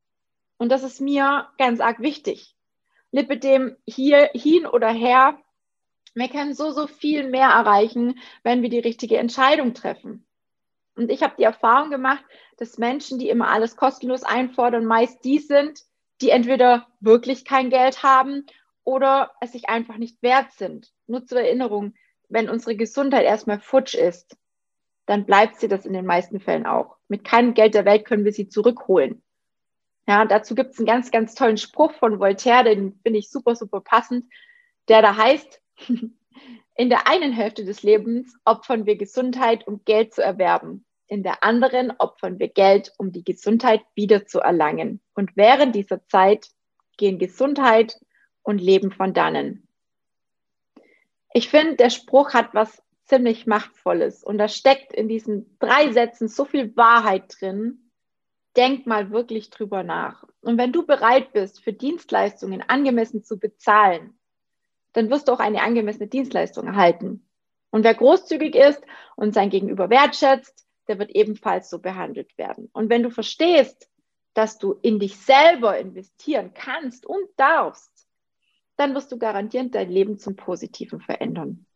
Und 0.56 0.70
das 0.72 0.82
ist 0.82 1.02
mir 1.02 1.50
ganz 1.58 1.80
arg 1.80 2.00
wichtig. 2.00 2.56
Lippe 3.12 3.36
dem 3.36 3.76
hier 3.84 4.30
hin 4.32 4.64
oder 4.64 4.88
her. 4.88 5.38
Wir 6.14 6.30
können 6.30 6.54
so, 6.54 6.70
so 6.70 6.86
viel 6.86 7.28
mehr 7.28 7.50
erreichen, 7.50 8.18
wenn 8.42 8.62
wir 8.62 8.70
die 8.70 8.78
richtige 8.78 9.18
Entscheidung 9.18 9.74
treffen. 9.74 10.24
Und 10.96 11.10
ich 11.10 11.22
habe 11.22 11.34
die 11.36 11.44
Erfahrung 11.44 11.90
gemacht, 11.90 12.24
dass 12.56 12.78
Menschen, 12.78 13.18
die 13.18 13.28
immer 13.28 13.48
alles 13.48 13.76
kostenlos 13.76 14.22
einfordern, 14.22 14.86
meist 14.86 15.26
die 15.26 15.40
sind, 15.40 15.80
die 16.22 16.30
entweder 16.30 16.86
wirklich 17.00 17.44
kein 17.44 17.68
Geld 17.68 18.02
haben 18.02 18.46
oder 18.82 19.30
es 19.42 19.52
sich 19.52 19.68
einfach 19.68 19.98
nicht 19.98 20.22
wert 20.22 20.52
sind. 20.52 20.90
Nur 21.06 21.26
zur 21.26 21.42
Erinnerung, 21.42 21.92
wenn 22.30 22.48
unsere 22.48 22.76
Gesundheit 22.76 23.24
erstmal 23.24 23.60
futsch 23.60 23.94
ist, 23.94 24.36
dann 25.06 25.26
bleibt 25.26 25.56
sie 25.56 25.68
das 25.68 25.84
in 25.84 25.92
den 25.92 26.06
meisten 26.06 26.40
Fällen 26.40 26.66
auch. 26.66 26.96
Mit 27.08 27.24
keinem 27.24 27.54
Geld 27.54 27.74
der 27.74 27.84
Welt 27.84 28.04
können 28.04 28.24
wir 28.24 28.32
sie 28.32 28.48
zurückholen. 28.48 29.22
Ja, 30.06 30.24
dazu 30.24 30.54
gibt 30.54 30.70
es 30.70 30.78
einen 30.78 30.86
ganz, 30.86 31.10
ganz 31.10 31.34
tollen 31.34 31.56
Spruch 31.56 31.92
von 31.92 32.18
Voltaire, 32.18 32.64
den 32.64 32.98
finde 33.02 33.18
ich 33.18 33.30
super, 33.30 33.54
super 33.54 33.80
passend, 33.80 34.24
der 34.88 35.02
da 35.02 35.16
heißt, 35.16 35.60
in 36.76 36.88
der 36.88 37.06
einen 37.06 37.32
Hälfte 37.32 37.64
des 37.64 37.82
Lebens 37.82 38.36
opfern 38.44 38.86
wir 38.86 38.96
Gesundheit, 38.96 39.66
um 39.66 39.84
Geld 39.84 40.14
zu 40.14 40.22
erwerben. 40.22 40.84
In 41.06 41.24
der 41.24 41.42
anderen 41.42 41.92
opfern 41.98 42.38
wir 42.38 42.48
Geld, 42.48 42.92
um 42.96 43.10
die 43.10 43.24
Gesundheit 43.24 43.82
wieder 43.94 44.26
zu 44.26 44.38
erlangen. 44.38 45.00
Und 45.14 45.36
während 45.36 45.74
dieser 45.74 46.06
Zeit 46.06 46.46
gehen 46.96 47.18
Gesundheit 47.18 47.98
und 48.42 48.60
Leben 48.60 48.92
von 48.92 49.12
dannen. 49.12 49.68
Ich 51.32 51.48
finde, 51.48 51.76
der 51.76 51.90
Spruch 51.90 52.34
hat 52.34 52.54
was 52.54 52.82
ziemlich 53.04 53.46
Machtvolles 53.46 54.24
und 54.24 54.38
da 54.38 54.48
steckt 54.48 54.92
in 54.92 55.08
diesen 55.08 55.56
drei 55.58 55.92
Sätzen 55.92 56.28
so 56.28 56.44
viel 56.44 56.76
Wahrheit 56.76 57.36
drin. 57.40 57.90
Denk 58.56 58.86
mal 58.86 59.10
wirklich 59.10 59.50
drüber 59.50 59.82
nach. 59.82 60.24
Und 60.42 60.58
wenn 60.58 60.72
du 60.72 60.84
bereit 60.84 61.32
bist, 61.32 61.62
für 61.62 61.72
Dienstleistungen 61.72 62.62
angemessen 62.66 63.22
zu 63.22 63.38
bezahlen, 63.38 64.18
dann 64.92 65.10
wirst 65.10 65.28
du 65.28 65.32
auch 65.32 65.40
eine 65.40 65.62
angemessene 65.62 66.08
Dienstleistung 66.08 66.66
erhalten. 66.66 67.28
Und 67.70 67.84
wer 67.84 67.94
großzügig 67.94 68.56
ist 68.56 68.82
und 69.14 69.34
sein 69.34 69.50
Gegenüber 69.50 69.90
wertschätzt, 69.90 70.66
der 70.88 70.98
wird 70.98 71.10
ebenfalls 71.10 71.70
so 71.70 71.78
behandelt 71.78 72.36
werden. 72.38 72.68
Und 72.72 72.90
wenn 72.90 73.04
du 73.04 73.10
verstehst, 73.10 73.88
dass 74.34 74.58
du 74.58 74.72
in 74.82 74.98
dich 74.98 75.16
selber 75.16 75.78
investieren 75.78 76.52
kannst 76.54 77.06
und 77.06 77.28
darfst, 77.36 77.99
dann 78.80 78.94
wirst 78.94 79.12
du 79.12 79.18
garantiert 79.18 79.74
dein 79.74 79.90
Leben 79.90 80.18
zum 80.18 80.36
Positiven 80.36 81.00
verändern. 81.00 81.66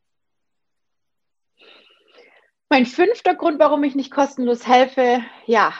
Mein 2.70 2.86
fünfter 2.86 3.34
Grund, 3.34 3.58
warum 3.58 3.84
ich 3.84 3.94
nicht 3.94 4.10
kostenlos 4.10 4.66
helfe, 4.66 5.22
ja, 5.44 5.74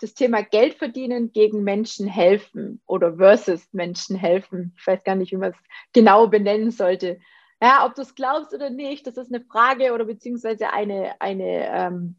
das 0.00 0.12
Thema 0.12 0.42
Geld 0.42 0.74
verdienen 0.74 1.32
gegen 1.32 1.64
Menschen 1.64 2.06
helfen 2.06 2.82
oder 2.86 3.16
versus 3.16 3.66
Menschen 3.72 4.14
helfen. 4.14 4.74
Ich 4.78 4.86
weiß 4.86 5.04
gar 5.04 5.14
nicht, 5.14 5.32
wie 5.32 5.38
man 5.38 5.52
es 5.52 5.58
genau 5.94 6.26
benennen 6.28 6.70
sollte. 6.70 7.18
Ja, 7.62 7.86
ob 7.86 7.94
du 7.94 8.02
es 8.02 8.14
glaubst 8.14 8.52
oder 8.54 8.68
nicht, 8.68 9.06
das 9.06 9.16
ist 9.16 9.32
eine 9.32 9.42
Frage 9.44 9.92
oder 9.92 10.04
beziehungsweise 10.04 10.70
eine, 10.70 11.18
eine, 11.20 11.66
ähm, 11.66 12.16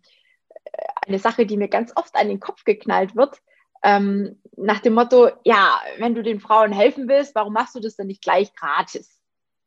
eine 1.05 1.19
Sache, 1.19 1.45
die 1.45 1.57
mir 1.57 1.67
ganz 1.67 1.93
oft 1.95 2.15
an 2.15 2.29
den 2.29 2.39
Kopf 2.39 2.63
geknallt 2.63 3.15
wird 3.15 3.41
ähm, 3.83 4.41
nach 4.57 4.79
dem 4.79 4.93
Motto, 4.93 5.29
ja, 5.43 5.81
wenn 5.97 6.15
du 6.15 6.23
den 6.23 6.39
Frauen 6.39 6.71
helfen 6.71 7.07
willst, 7.07 7.35
warum 7.35 7.53
machst 7.53 7.75
du 7.75 7.79
das 7.79 7.95
dann 7.95 8.07
nicht 8.07 8.21
gleich 8.21 8.53
gratis? 8.53 9.21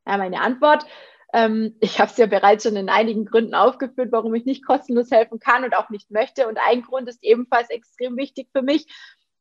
Ja, 0.07 0.19
meine 0.19 0.41
Antwort, 0.41 0.87
ähm, 1.33 1.77
ich 1.81 1.99
habe 1.99 2.11
es 2.11 2.17
ja 2.17 2.27
bereits 2.27 2.63
schon 2.63 2.77
in 2.77 2.89
einigen 2.89 3.25
Gründen 3.25 3.55
aufgeführt, 3.55 4.13
warum 4.13 4.35
ich 4.35 4.45
nicht 4.45 4.65
kostenlos 4.65 5.11
helfen 5.11 5.41
kann 5.41 5.65
und 5.65 5.77
auch 5.77 5.91
nicht 5.91 6.11
möchte. 6.11 6.47
Und 6.47 6.59
ein 6.59 6.83
Grund 6.83 7.09
ist 7.09 7.25
ebenfalls 7.25 7.71
extrem 7.71 8.17
wichtig 8.17 8.49
für 8.53 8.63
mich. 8.63 8.87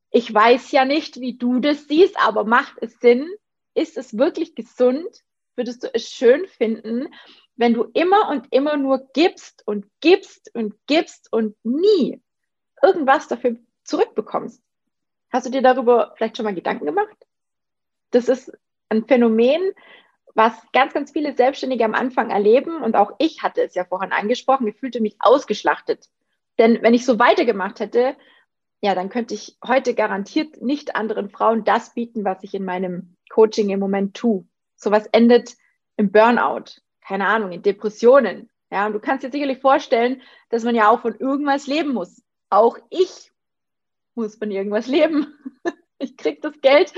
Ich 0.10 0.34
weiß 0.34 0.72
ja 0.72 0.86
nicht, 0.86 1.20
wie 1.20 1.38
du 1.38 1.60
das 1.60 1.88
siehst, 1.88 2.18
aber 2.20 2.46
macht 2.46 2.75
es 2.82 3.00
Sinn? 3.00 3.30
Ist 3.75 3.98
es 3.98 4.18
wirklich 4.18 4.56
gesund? 4.56 5.08
Würdest 5.56 5.84
du 5.84 5.94
es 5.94 6.10
schön 6.10 6.48
finden, 6.48 7.08
wenn 7.56 7.75
du 7.75 7.84
immer 7.94 8.30
und 8.30 8.48
immer 8.51 8.75
nur 8.77 9.10
gibst 9.13 9.62
und 9.68 9.86
gibst 10.01 10.50
und 10.56 10.74
gibst 10.88 11.32
und 11.32 11.56
nie 11.63 12.20
irgendwas 12.82 13.27
dafür 13.27 13.58
zurückbekommst. 13.84 14.62
Hast 15.32 15.46
du 15.46 15.50
dir 15.50 15.62
darüber 15.62 16.13
vielleicht 16.16 16.38
schon 16.38 16.46
mal 16.46 16.56
Gedanken 16.56 16.86
gemacht? 16.86 17.16
Das 18.12 18.30
ist 18.30 18.52
ein 18.90 19.06
Phänomen, 19.06 19.62
was 20.36 20.54
ganz, 20.72 20.94
ganz 20.94 21.12
viele 21.12 21.36
Selbstständige 21.36 21.86
am 21.86 21.96
Anfang 21.96 22.30
erleben. 22.30 22.82
Und 22.82 22.96
auch 22.96 23.13
ich 23.18 23.44
hatte 23.44 23.62
es 23.62 23.75
ja 23.75 23.86
vorhin 23.86 24.12
angesprochen, 24.12 24.68
ich 24.68 24.75
fühlte 24.75 25.02
mich 25.02 25.16
ausgeschlachtet. 25.20 26.10
Denn 26.60 26.82
wenn 26.82 26.94
ich 26.94 27.06
so 27.06 27.20
weitergemacht 27.20 27.80
hätte, 27.80 28.16
ja, 28.82 28.96
dann 28.96 29.10
könnte 29.10 29.34
ich 29.34 29.58
heute 29.66 29.96
garantiert 29.96 30.62
nicht 30.62 30.96
anderen 30.96 31.30
Frauen 31.30 31.63
das 31.63 31.94
bieten, 31.94 32.25
was 32.25 32.44
ich 32.44 32.54
in 32.54 32.66
meinem 32.66 33.16
Coaching 33.30 33.70
im 33.70 33.80
Moment 33.80 34.16
tue. 34.16 34.46
Sowas 34.75 35.08
endet 35.12 35.56
im 35.98 36.12
Burnout, 36.12 36.82
keine 37.02 37.28
Ahnung, 37.28 37.52
in 37.52 37.62
Depressionen. 37.62 38.50
Ja, 38.72 38.86
und 38.86 38.94
du 38.94 39.00
kannst 39.00 39.24
dir 39.24 39.32
sicherlich 39.32 39.60
vorstellen, 39.60 40.22
dass 40.50 40.63
man 40.63 40.75
ja 40.75 40.90
auch 40.90 41.02
von 41.02 41.16
irgendwas 41.16 41.68
leben 41.68 41.94
muss. 41.94 42.24
Auch 42.50 42.78
ich 42.90 43.32
muss 44.15 44.36
von 44.36 44.51
irgendwas 44.51 44.88
leben. 44.88 45.27
Ich 46.00 46.17
krieg 46.17 46.41
das 46.41 46.60
Geld 46.60 46.91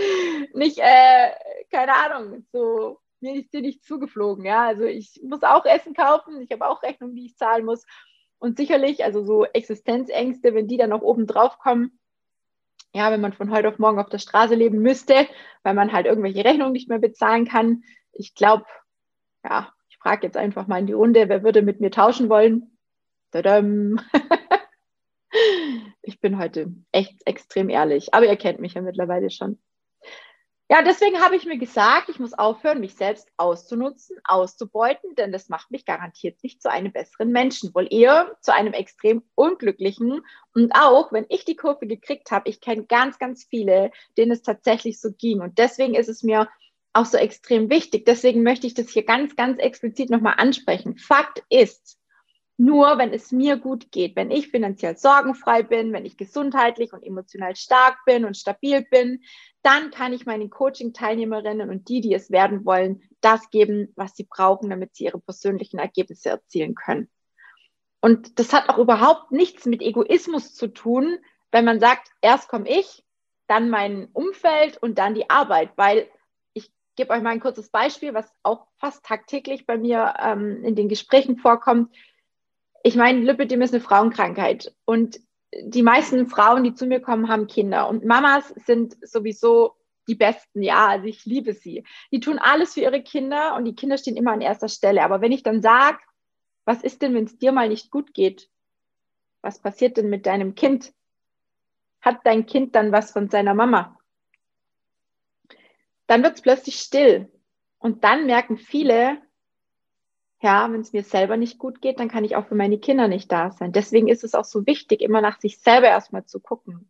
nicht, 0.53 0.79
äh, 0.79 1.29
keine 1.69 1.93
Ahnung, 1.93 2.43
so 2.51 2.97
mir 3.21 3.35
ist 3.35 3.53
dir 3.53 3.61
nicht 3.61 3.83
zugeflogen. 3.83 4.45
Ja, 4.45 4.65
also 4.65 4.83
ich 4.83 5.21
muss 5.23 5.43
auch 5.43 5.63
Essen 5.65 5.93
kaufen, 5.93 6.41
ich 6.41 6.51
habe 6.51 6.67
auch 6.67 6.81
Rechnungen, 6.81 7.15
die 7.15 7.27
ich 7.27 7.37
zahlen 7.37 7.65
muss. 7.65 7.85
Und 8.39 8.57
sicherlich, 8.57 9.03
also 9.03 9.23
so 9.23 9.45
Existenzängste, 9.45 10.55
wenn 10.55 10.67
die 10.67 10.77
dann 10.77 10.89
noch 10.89 11.01
oben 11.01 11.27
drauf 11.27 11.59
kommen, 11.59 11.99
ja, 12.93 13.11
wenn 13.11 13.21
man 13.21 13.33
von 13.33 13.51
heute 13.51 13.67
auf 13.67 13.77
morgen 13.77 13.99
auf 13.99 14.09
der 14.09 14.19
Straße 14.19 14.55
leben 14.55 14.79
müsste, 14.79 15.27
weil 15.63 15.73
man 15.73 15.91
halt 15.91 16.05
irgendwelche 16.05 16.45
Rechnungen 16.45 16.71
nicht 16.71 16.87
mehr 16.87 16.99
bezahlen 16.99 17.45
kann. 17.45 17.83
Ich 18.13 18.35
glaube, 18.35 18.65
ja, 19.43 19.73
ich 19.89 19.97
frage 19.97 20.25
jetzt 20.25 20.37
einfach 20.37 20.67
mal 20.67 20.79
in 20.79 20.87
die 20.87 20.93
Runde, 20.93 21.27
wer 21.27 21.43
würde 21.43 21.61
mit 21.61 21.81
mir 21.81 21.91
tauschen 21.91 22.29
wollen? 22.29 22.77
Tadam. 23.31 23.99
ich 26.05 26.19
bin 26.19 26.37
heute 26.37 26.71
echt 26.91 27.21
extrem 27.25 27.69
ehrlich, 27.69 28.13
aber 28.13 28.25
ihr 28.27 28.37
kennt 28.37 28.59
mich 28.59 28.75
ja 28.75 28.81
mittlerweile 28.81 29.29
schon. 29.29 29.59
Ja, 30.67 30.81
deswegen 30.81 31.21
habe 31.21 31.35
ich 31.35 31.45
mir 31.45 31.59
gesagt, 31.59 32.09
ich 32.09 32.19
muss 32.19 32.33
aufhören, 32.33 32.79
mich 32.79 32.95
selbst 32.95 33.27
auszunutzen, 33.37 34.17
auszubeuten, 34.23 35.13
denn 35.13 35.31
das 35.31 35.47
macht 35.47 35.69
mich 35.69 35.85
garantiert 35.85 36.41
nicht 36.41 36.59
zu 36.59 36.71
einem 36.71 36.91
besseren 36.91 37.31
Menschen, 37.31 37.75
wohl 37.75 37.87
eher 37.91 38.35
zu 38.41 38.51
einem 38.51 38.73
extrem 38.73 39.21
unglücklichen. 39.35 40.21
Und 40.55 40.71
auch, 40.73 41.11
wenn 41.11 41.27
ich 41.29 41.45
die 41.45 41.55
Kurve 41.55 41.85
gekriegt 41.85 42.31
habe, 42.31 42.49
ich 42.49 42.61
kenne 42.61 42.85
ganz, 42.85 43.19
ganz 43.19 43.45
viele, 43.47 43.91
denen 44.17 44.31
es 44.31 44.41
tatsächlich 44.41 44.99
so 44.99 45.11
ging. 45.11 45.41
Und 45.41 45.59
deswegen 45.59 45.93
ist 45.93 46.09
es 46.09 46.23
mir 46.23 46.49
auch 46.93 47.05
so 47.05 47.17
extrem 47.17 47.69
wichtig. 47.69 48.05
Deswegen 48.05 48.41
möchte 48.41 48.65
ich 48.65 48.73
das 48.73 48.89
hier 48.89 49.03
ganz, 49.03 49.35
ganz 49.35 49.59
explizit 49.59 50.09
nochmal 50.09 50.35
ansprechen. 50.37 50.97
Fakt 50.97 51.43
ist, 51.49 51.99
nur 52.57 52.97
wenn 52.97 53.11
es 53.11 53.31
mir 53.31 53.57
gut 53.57 53.91
geht, 53.91 54.15
wenn 54.15 54.31
ich 54.31 54.47
finanziell 54.47 54.97
sorgenfrei 54.97 55.63
bin, 55.63 55.91
wenn 55.91 56.05
ich 56.05 56.15
gesundheitlich 56.15 56.93
und 56.93 57.03
emotional 57.03 57.55
stark 57.55 57.97
bin 58.05 58.23
und 58.23 58.37
stabil 58.37 58.85
bin, 58.89 59.23
dann 59.61 59.91
kann 59.91 60.13
ich 60.13 60.25
meinen 60.25 60.49
Coaching-Teilnehmerinnen 60.49 61.69
und 61.69 61.89
die, 61.89 61.99
die 61.99 62.13
es 62.13 62.31
werden 62.31 62.65
wollen, 62.65 63.01
das 63.19 63.49
geben, 63.49 63.91
was 63.95 64.15
sie 64.15 64.27
brauchen, 64.29 64.69
damit 64.69 64.95
sie 64.95 65.05
ihre 65.05 65.19
persönlichen 65.19 65.79
Ergebnisse 65.79 66.29
erzielen 66.29 66.75
können. 66.75 67.09
Und 67.99 68.39
das 68.39 68.53
hat 68.53 68.69
auch 68.69 68.77
überhaupt 68.77 69.31
nichts 69.31 69.65
mit 69.65 69.81
Egoismus 69.81 70.53
zu 70.53 70.67
tun, 70.67 71.17
wenn 71.51 71.65
man 71.65 71.79
sagt, 71.79 72.09
erst 72.21 72.47
komme 72.47 72.69
ich, 72.69 73.03
dann 73.47 73.69
mein 73.69 74.07
Umfeld 74.13 74.77
und 74.77 74.97
dann 74.97 75.15
die 75.15 75.29
Arbeit, 75.29 75.71
weil 75.75 76.07
ich 76.53 76.71
gebe 76.95 77.11
euch 77.11 77.21
mal 77.21 77.31
ein 77.31 77.39
kurzes 77.39 77.69
Beispiel, 77.69 78.13
was 78.13 78.31
auch 78.43 78.67
fast 78.77 79.03
tagtäglich 79.05 79.65
bei 79.65 79.77
mir 79.77 80.13
ähm, 80.21 80.63
in 80.63 80.75
den 80.75 80.87
Gesprächen 80.87 81.37
vorkommt 81.37 81.91
ich 82.85 82.95
meine, 82.95 83.21
Lipidem 83.21 83.63
ist 83.63 83.73
eine 83.73 83.81
Frauenkrankheit 83.81 84.71
und 84.85 85.19
die 85.59 85.81
meisten 85.81 86.27
Frauen, 86.27 86.63
die 86.63 86.75
zu 86.75 86.85
mir 86.85 86.99
kommen, 86.99 87.29
haben 87.29 87.47
Kinder 87.47 87.89
und 87.89 88.05
Mamas 88.05 88.49
sind 88.49 88.95
sowieso 89.01 89.73
die 90.07 90.13
Besten, 90.13 90.61
ja, 90.61 90.85
also 90.89 91.07
ich 91.07 91.25
liebe 91.25 91.53
sie. 91.53 91.83
Die 92.11 92.19
tun 92.19 92.37
alles 92.37 92.75
für 92.75 92.81
ihre 92.81 93.01
Kinder 93.01 93.55
und 93.55 93.65
die 93.65 93.73
Kinder 93.73 93.97
stehen 93.97 94.15
immer 94.15 94.33
an 94.33 94.41
erster 94.41 94.69
Stelle. 94.69 95.01
Aber 95.01 95.19
wenn 95.19 95.31
ich 95.31 95.41
dann 95.41 95.63
sage, 95.63 95.97
was 96.63 96.83
ist 96.83 97.01
denn, 97.01 97.15
wenn 97.15 97.23
es 97.23 97.39
dir 97.39 97.51
mal 97.51 97.69
nicht 97.69 97.89
gut 97.89 98.13
geht? 98.13 98.51
Was 99.41 99.57
passiert 99.57 99.97
denn 99.97 100.11
mit 100.11 100.27
deinem 100.27 100.53
Kind? 100.53 100.93
Hat 102.01 102.19
dein 102.23 102.45
Kind 102.45 102.75
dann 102.75 102.91
was 102.91 103.09
von 103.09 103.31
seiner 103.31 103.55
Mama? 103.55 103.97
Dann 106.05 106.21
wird 106.21 106.35
es 106.35 106.41
plötzlich 106.43 106.75
still. 106.75 107.31
Und 107.79 108.03
dann 108.03 108.27
merken 108.27 108.57
viele, 108.57 109.24
ja, 110.45 110.71
wenn 110.71 110.81
es 110.81 110.93
mir 110.93 111.03
selber 111.03 111.37
nicht 111.37 111.57
gut 111.57 111.81
geht, 111.81 111.99
dann 111.99 112.07
kann 112.07 112.23
ich 112.23 112.35
auch 112.35 112.45
für 112.45 112.53
meine 112.53 112.77
Kinder 112.77 113.07
nicht 113.07 113.31
da 113.31 113.49
sein. 113.49 113.71
Deswegen 113.71 114.07
ist 114.07 114.23
es 114.23 114.35
auch 114.35 114.45
so 114.45 114.67
wichtig, 114.67 115.01
immer 115.01 115.19
nach 115.19 115.39
sich 115.39 115.57
selber 115.57 115.87
erstmal 115.87 116.25
zu 116.25 116.39
gucken. 116.39 116.87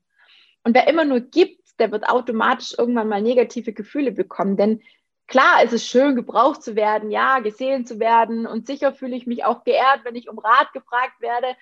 Und 0.66 0.76
wer 0.76 0.90
immer 0.90 1.06
nur 1.06 1.22
gibt, 1.22 1.80
der 1.80 1.90
wird 1.90 2.10
automatisch 2.10 2.76
irgendwann 2.78 3.08
mal 3.08 3.22
negative 3.22 3.72
Gefühle 3.72 4.12
bekommen. 4.12 4.58
Denn 4.58 4.82
klar 5.28 5.64
ist 5.64 5.72
es 5.72 5.88
schön, 5.88 6.18
gebraucht 6.18 6.64
zu 6.64 6.76
werden, 6.76 7.12
ja, 7.12 7.40
gesehen 7.40 7.86
zu 7.86 7.98
werden. 7.98 8.46
Und 8.46 8.68
sicher 8.68 8.92
fühle 8.92 9.16
ich 9.16 9.26
mich 9.26 9.46
auch 9.46 9.64
geehrt, 9.64 10.02
wenn 10.04 10.18
ich 10.18 10.28
um 10.28 10.38
Rat 10.38 10.74
gefragt 10.74 11.22
werde. 11.22 11.56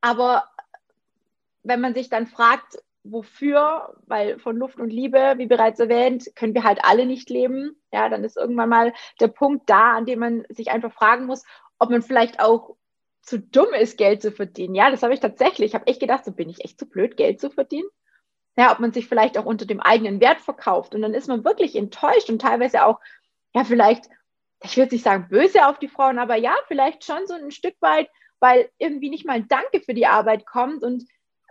Aber 0.00 0.44
wenn 1.64 1.80
man 1.80 1.92
sich 1.92 2.08
dann 2.08 2.28
fragt, 2.28 2.78
wofür, 3.04 3.96
weil 4.06 4.38
von 4.38 4.56
Luft 4.56 4.78
und 4.78 4.90
Liebe, 4.90 5.34
wie 5.36 5.46
bereits 5.46 5.80
erwähnt, 5.80 6.30
können 6.36 6.54
wir 6.54 6.64
halt 6.64 6.84
alle 6.84 7.06
nicht 7.06 7.30
leben. 7.30 7.80
Ja, 7.92 8.08
dann 8.08 8.24
ist 8.24 8.36
irgendwann 8.36 8.68
mal 8.68 8.92
der 9.20 9.28
Punkt 9.28 9.68
da, 9.68 9.92
an 9.96 10.06
dem 10.06 10.20
man 10.20 10.44
sich 10.48 10.70
einfach 10.70 10.92
fragen 10.92 11.26
muss, 11.26 11.44
ob 11.78 11.90
man 11.90 12.02
vielleicht 12.02 12.40
auch 12.40 12.76
zu 13.22 13.38
dumm 13.38 13.72
ist, 13.74 13.98
Geld 13.98 14.22
zu 14.22 14.32
verdienen. 14.32 14.74
Ja, 14.74 14.90
das 14.90 15.02
habe 15.02 15.14
ich 15.14 15.20
tatsächlich. 15.20 15.70
Ich 15.70 15.74
habe 15.74 15.86
echt 15.86 16.00
gedacht, 16.00 16.24
so 16.24 16.32
bin 16.32 16.48
ich 16.48 16.64
echt 16.64 16.78
zu 16.78 16.86
blöd, 16.86 17.16
Geld 17.16 17.40
zu 17.40 17.50
verdienen. 17.50 17.88
Ja, 18.56 18.72
ob 18.72 18.80
man 18.80 18.92
sich 18.92 19.08
vielleicht 19.08 19.38
auch 19.38 19.46
unter 19.46 19.64
dem 19.64 19.80
eigenen 19.80 20.20
Wert 20.20 20.40
verkauft. 20.40 20.94
Und 20.94 21.02
dann 21.02 21.14
ist 21.14 21.28
man 21.28 21.44
wirklich 21.44 21.74
enttäuscht 21.74 22.28
und 22.28 22.40
teilweise 22.40 22.84
auch, 22.84 23.00
ja, 23.54 23.64
vielleicht, 23.64 24.06
ich 24.62 24.76
würde 24.76 24.94
nicht 24.94 25.04
sagen 25.04 25.28
böse 25.28 25.66
auf 25.66 25.78
die 25.78 25.88
Frauen, 25.88 26.18
aber 26.18 26.36
ja, 26.36 26.54
vielleicht 26.68 27.04
schon 27.04 27.26
so 27.26 27.34
ein 27.34 27.50
Stück 27.50 27.76
weit, 27.80 28.08
weil 28.40 28.70
irgendwie 28.78 29.10
nicht 29.10 29.24
mal 29.24 29.34
ein 29.34 29.48
Danke 29.48 29.80
für 29.80 29.94
die 29.94 30.06
Arbeit 30.06 30.46
kommt 30.46 30.82
und 30.82 31.04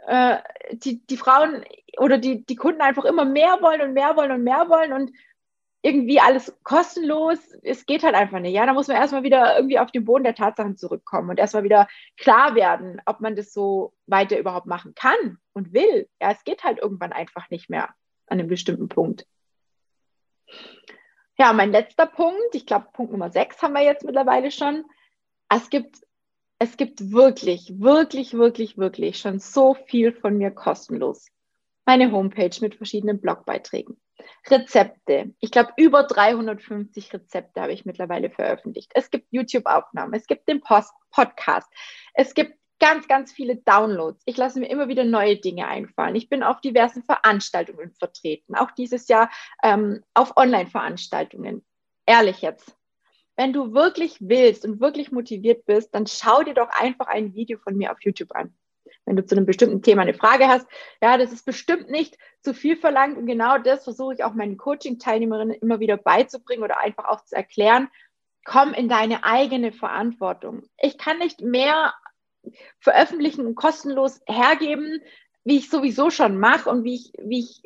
äh, 0.08 0.38
die, 0.74 1.06
die 1.06 1.18
Frauen 1.18 1.64
oder 1.98 2.18
die, 2.18 2.46
die 2.46 2.56
Kunden 2.56 2.82
einfach 2.82 3.06
immer 3.06 3.26
mehr 3.26 3.62
wollen 3.62 3.82
und 3.82 3.94
mehr 3.94 4.16
wollen 4.16 4.32
und 4.32 4.44
mehr 4.44 4.70
wollen 4.70 4.94
und 4.94 5.12
irgendwie 5.84 6.20
alles 6.20 6.56
kostenlos. 6.64 7.40
Es 7.64 7.86
geht 7.86 8.04
halt 8.04 8.16
einfach 8.16 8.40
nicht. 8.40 8.54
Ja, 8.54 8.66
da 8.66 8.74
muss 8.74 8.88
man 8.88 8.98
erstmal 8.98 9.24
wieder 9.24 9.56
irgendwie 9.56 9.80
auf 9.80 9.92
den 9.92 10.06
Boden 10.06 10.24
der 10.24 10.36
Tatsachen 10.36 10.78
zurückkommen 10.78 11.30
und 11.30 11.40
erstmal 11.40 11.64
wieder 11.64 11.88
klar 12.18 12.56
werden, 12.56 13.02
ob 13.06 13.20
man 13.20 13.36
das 13.36 13.52
so 13.52 13.94
weiter 14.06 14.38
überhaupt 14.38 14.68
machen 14.68 14.94
kann 14.96 15.40
und 15.54 15.74
will. 15.74 16.08
Ja, 16.22 16.32
es 16.32 16.44
geht 16.44 16.64
halt 16.64 16.80
irgendwann 16.80 17.14
einfach 17.14 17.50
nicht 17.50 17.70
mehr 17.70 17.90
an 18.28 18.40
einem 18.40 18.48
bestimmten 18.48 18.90
Punkt. 18.90 19.26
Ja, 21.38 21.54
mein 21.54 21.72
letzter 21.72 22.06
Punkt, 22.06 22.54
ich 22.54 22.66
glaube, 22.66 22.88
Punkt 22.94 23.12
Nummer 23.12 23.32
sechs 23.32 23.62
haben 23.62 23.74
wir 23.74 23.82
jetzt 23.82 24.06
mittlerweile 24.06 24.52
schon. 24.52 24.86
Es 25.50 25.70
gibt 25.70 25.98
es 26.62 26.78
gibt 26.78 27.12
wirklich, 27.12 27.74
wirklich, 27.80 28.36
wirklich, 28.36 28.78
wirklich 28.78 29.17
schon 29.17 29.39
so 29.39 29.74
viel 29.74 30.13
von 30.13 30.38
mir 30.38 30.52
kostenlos. 30.52 31.26
Meine 31.88 32.12
Homepage 32.12 32.56
mit 32.62 32.76
verschiedenen 32.76 33.19
Blogbeiträgen. 33.19 34.00
Rezepte. 34.47 35.34
Ich 35.39 35.50
glaube, 35.50 35.74
über 35.78 36.04
350 36.04 37.12
Rezepte 37.13 37.62
habe 37.62 37.74
ich 37.74 37.86
mittlerweile 37.86 38.30
veröffentlicht. 38.30 38.91
Es 38.93 39.10
gibt 39.10 39.26
YouTube-Aufnahmen, 39.32 40.13
es 40.13 40.28
gibt 40.28 40.47
den 40.47 40.62
Post 40.62 40.93
Podcast, 41.10 41.67
es 42.13 42.36
gibt 42.36 42.54
ganz, 42.80 43.08
ganz 43.08 43.32
viele 43.32 43.56
Downloads. 43.56 44.21
Ich 44.28 44.38
lasse 44.38 44.60
mir 44.60 44.69
immer 44.69 44.88
wieder 44.88 45.04
neue 45.04 45.38
Dinge 45.38 45.67
einfallen. 45.67 46.15
Ich 46.15 46.30
bin 46.30 46.43
auf 46.43 46.62
diversen 46.62 47.02
Veranstaltungen 47.02 47.91
vertreten, 47.97 48.54
auch 48.54 48.69
dieses 48.69 49.08
Jahr 49.08 49.32
ähm, 49.63 50.04
auf 50.13 50.38
Online-Veranstaltungen. 50.38 51.65
Ehrlich 52.06 52.43
jetzt, 52.43 52.78
wenn 53.36 53.54
du 53.54 53.74
wirklich 53.74 54.17
willst 54.20 54.65
und 54.65 54.80
wirklich 54.80 55.12
motiviert 55.12 55.65
bist, 55.65 55.94
dann 55.96 56.08
schau 56.08 56.44
dir 56.44 56.54
doch 56.54 56.70
einfach 56.70 57.08
ein 57.08 57.34
Video 57.34 57.58
von 57.58 57.76
mir 57.78 57.91
auf 57.91 58.02
YouTube 58.02 58.32
an. 58.34 58.54
Wenn 59.06 59.15
du 59.15 59.26
zu 59.26 59.36
einem 59.36 59.46
bestimmten 59.46 59.82
Thema 59.82 60.04
eine 60.04 60.13
Frage 60.13 60.48
hast, 60.48 60.67
ja, 61.02 61.17
das 61.17 61.32
ist 61.32 61.46
bestimmt 61.46 61.89
nicht 61.89 62.17
zu 62.41 62.54
viel 62.54 62.78
verlangt 62.78 63.17
und 63.17 63.26
genau 63.26 63.58
das 63.58 63.84
versuche 63.84 64.13
ich 64.13 64.24
auch 64.24 64.34
meinen 64.34 64.58
Coaching-Teilnehmerinnen 64.58 65.56
immer 65.56 65.80
wieder 65.80 65.98
beizubringen 65.98 66.63
oder 66.63 66.80
einfach 66.80 67.06
auch 67.06 67.24
zu 67.26 67.36
erklären. 67.36 67.89
Komm 68.44 68.74
in 68.74 68.89
deine 68.89 69.24
eigene 69.24 69.72
Verantwortung. 69.72 70.63
Ich 70.80 70.98
kann 70.98 71.20
nicht 71.20 71.41
mehr 71.41 71.94
veröffentlichen 72.80 73.46
und 73.46 73.56
kostenlos 73.56 74.22
hergeben, 74.28 75.02
wie 75.44 75.58
ich 75.58 75.70
sowieso 75.70 76.10
schon 76.10 76.38
mache 76.38 76.70
und 76.70 76.84
wie 76.84 76.96
ich, 76.96 77.13
wie 77.20 77.39
ich 77.39 77.63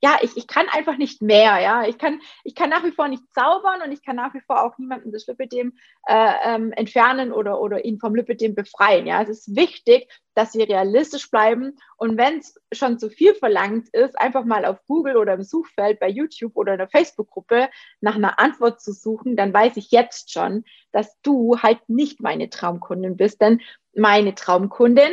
ja, 0.00 0.18
ich, 0.22 0.36
ich 0.36 0.46
kann 0.46 0.66
einfach 0.68 0.96
nicht 0.96 1.22
mehr, 1.22 1.58
ja. 1.60 1.84
Ich 1.84 1.98
kann, 1.98 2.20
ich 2.44 2.54
kann 2.54 2.70
nach 2.70 2.84
wie 2.84 2.92
vor 2.92 3.08
nicht 3.08 3.22
zaubern 3.34 3.82
und 3.84 3.90
ich 3.90 4.04
kann 4.04 4.16
nach 4.16 4.32
wie 4.32 4.40
vor 4.40 4.62
auch 4.62 4.78
niemanden 4.78 5.10
das 5.10 5.26
Lipidem 5.26 5.76
äh, 6.06 6.32
ähm, 6.44 6.72
entfernen 6.72 7.32
oder, 7.32 7.60
oder 7.60 7.84
ihn 7.84 7.98
vom 7.98 8.14
Lipidem 8.14 8.54
befreien. 8.54 9.06
Ja, 9.06 9.22
es 9.22 9.28
ist 9.28 9.56
wichtig, 9.56 10.08
dass 10.34 10.54
wir 10.54 10.68
realistisch 10.68 11.30
bleiben 11.30 11.76
und 11.96 12.16
wenn 12.16 12.38
es 12.38 12.60
schon 12.70 13.00
zu 13.00 13.10
viel 13.10 13.34
verlangt 13.34 13.88
ist, 13.88 14.16
einfach 14.20 14.44
mal 14.44 14.64
auf 14.64 14.84
Google 14.86 15.16
oder 15.16 15.34
im 15.34 15.42
Suchfeld 15.42 15.98
bei 15.98 16.08
YouTube 16.08 16.54
oder 16.54 16.72
in 16.72 16.78
der 16.78 16.88
Facebook-Gruppe 16.88 17.68
nach 18.00 18.14
einer 18.14 18.38
Antwort 18.38 18.80
zu 18.80 18.92
suchen, 18.92 19.34
dann 19.34 19.52
weiß 19.52 19.76
ich 19.78 19.90
jetzt 19.90 20.32
schon, 20.32 20.64
dass 20.92 21.20
du 21.22 21.58
halt 21.60 21.80
nicht 21.88 22.20
meine 22.20 22.50
Traumkundin 22.50 23.16
bist, 23.16 23.40
denn 23.40 23.60
meine 23.94 24.36
Traumkundin 24.36 25.10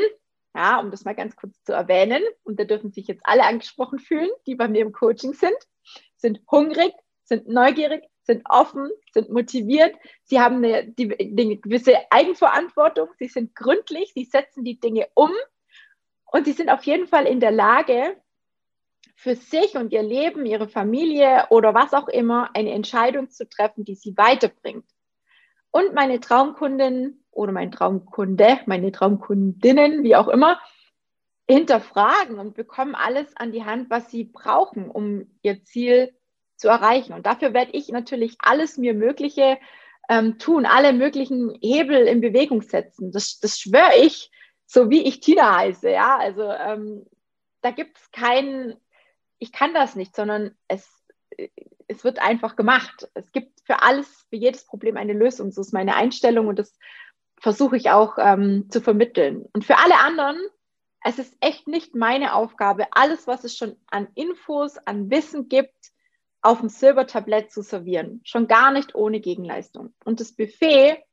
ja, 0.55 0.79
um 0.79 0.89
das 0.89 1.03
mal 1.03 1.15
ganz 1.15 1.35
kurz 1.35 1.61
zu 1.63 1.73
erwähnen, 1.73 2.23
und 2.43 2.59
da 2.59 2.63
dürfen 2.63 2.91
sich 2.91 3.07
jetzt 3.07 3.21
alle 3.25 3.43
angesprochen 3.43 3.99
fühlen, 3.99 4.29
die 4.47 4.55
bei 4.55 4.67
mir 4.67 4.81
im 4.81 4.93
Coaching 4.93 5.33
sind, 5.33 5.57
sind 6.15 6.39
hungrig, 6.49 6.93
sind 7.23 7.47
neugierig, 7.47 8.03
sind 8.23 8.43
offen, 8.49 8.89
sind 9.13 9.29
motiviert, 9.29 9.95
sie 10.23 10.39
haben 10.39 10.57
eine, 10.57 10.87
die, 10.87 11.13
eine 11.19 11.57
gewisse 11.57 11.95
Eigenverantwortung, 12.09 13.09
sie 13.19 13.27
sind 13.27 13.53
gründlich, 13.53 14.13
sie 14.13 14.25
setzen 14.25 14.63
die 14.63 14.79
Dinge 14.79 15.07
um 15.13 15.31
und 16.31 16.45
sie 16.45 16.53
sind 16.53 16.69
auf 16.69 16.83
jeden 16.83 17.07
Fall 17.07 17.27
in 17.27 17.39
der 17.39 17.51
Lage, 17.51 18.15
für 19.15 19.35
sich 19.35 19.75
und 19.75 19.91
ihr 19.91 20.03
Leben, 20.03 20.45
ihre 20.45 20.67
Familie 20.67 21.47
oder 21.49 21.73
was 21.73 21.93
auch 21.93 22.07
immer 22.07 22.49
eine 22.53 22.71
Entscheidung 22.71 23.29
zu 23.29 23.47
treffen, 23.47 23.85
die 23.85 23.95
sie 23.95 24.15
weiterbringt. 24.17 24.85
Und 25.71 25.93
meine 25.93 26.19
Traumkundin 26.19 27.24
oder 27.35 27.51
mein 27.51 27.71
Traumkunde, 27.71 28.59
meine 28.65 28.91
Traumkundinnen, 28.91 30.03
wie 30.03 30.15
auch 30.15 30.27
immer, 30.27 30.59
hinterfragen 31.47 32.39
und 32.39 32.55
bekommen 32.55 32.95
alles 32.95 33.35
an 33.37 33.51
die 33.51 33.63
Hand, 33.63 33.91
was 33.91 34.09
sie 34.09 34.23
brauchen, 34.23 34.89
um 34.89 35.27
ihr 35.43 35.63
Ziel 35.63 36.15
zu 36.55 36.69
erreichen. 36.69 37.13
Und 37.13 37.27
dafür 37.27 37.53
werde 37.53 37.73
ich 37.73 37.89
natürlich 37.89 38.37
alles 38.39 38.77
mir 38.77 38.95
Mögliche 38.95 39.59
ähm, 40.09 40.39
tun, 40.39 40.65
alle 40.65 40.93
möglichen 40.93 41.55
Hebel 41.61 42.07
in 42.07 42.21
Bewegung 42.21 42.63
setzen. 42.63 43.11
Das, 43.11 43.39
das 43.39 43.59
schwöre 43.59 43.97
ich, 44.01 44.31
so 44.65 44.89
wie 44.89 45.03
ich 45.03 45.19
Tina 45.19 45.57
heiße. 45.57 45.91
Ja, 45.91 46.17
also 46.17 46.43
ähm, 46.43 47.05
da 47.61 47.69
gibt 47.69 47.97
es 47.97 48.11
keinen 48.11 48.77
ich 49.39 49.51
kann 49.51 49.73
das 49.73 49.95
nicht, 49.95 50.15
sondern 50.15 50.55
es, 50.67 50.89
es 51.87 52.03
wird 52.03 52.19
einfach 52.19 52.55
gemacht. 52.55 53.09
Es 53.13 53.31
gibt 53.31 53.61
für 53.61 53.81
alles, 53.81 54.07
für 54.29 54.35
jedes 54.35 54.65
Problem 54.65 54.97
eine 54.97 55.13
Lösung. 55.13 55.51
So 55.51 55.61
ist 55.61 55.73
meine 55.73 55.95
Einstellung 55.95 56.47
und 56.47 56.59
das 56.59 56.77
versuche 57.37 57.77
ich 57.77 57.89
auch 57.89 58.17
ähm, 58.17 58.67
zu 58.69 58.81
vermitteln. 58.81 59.45
Und 59.53 59.65
für 59.65 59.77
alle 59.77 59.99
anderen, 59.99 60.37
es 61.03 61.19
ist 61.19 61.35
echt 61.39 61.67
nicht 61.67 61.95
meine 61.95 62.33
Aufgabe, 62.33 62.87
alles, 62.91 63.27
was 63.27 63.43
es 63.43 63.55
schon 63.55 63.75
an 63.87 64.07
Infos, 64.15 64.77
an 64.77 65.09
Wissen 65.11 65.49
gibt, 65.49 65.91
auf 66.41 66.59
dem 66.59 66.69
Silbertablett 66.69 67.51
zu 67.51 67.61
servieren. 67.61 68.21
Schon 68.23 68.47
gar 68.47 68.71
nicht 68.71 68.95
ohne 68.95 69.19
Gegenleistung. 69.19 69.93
Und 70.03 70.19
das 70.19 70.33
Buffet, 70.33 71.03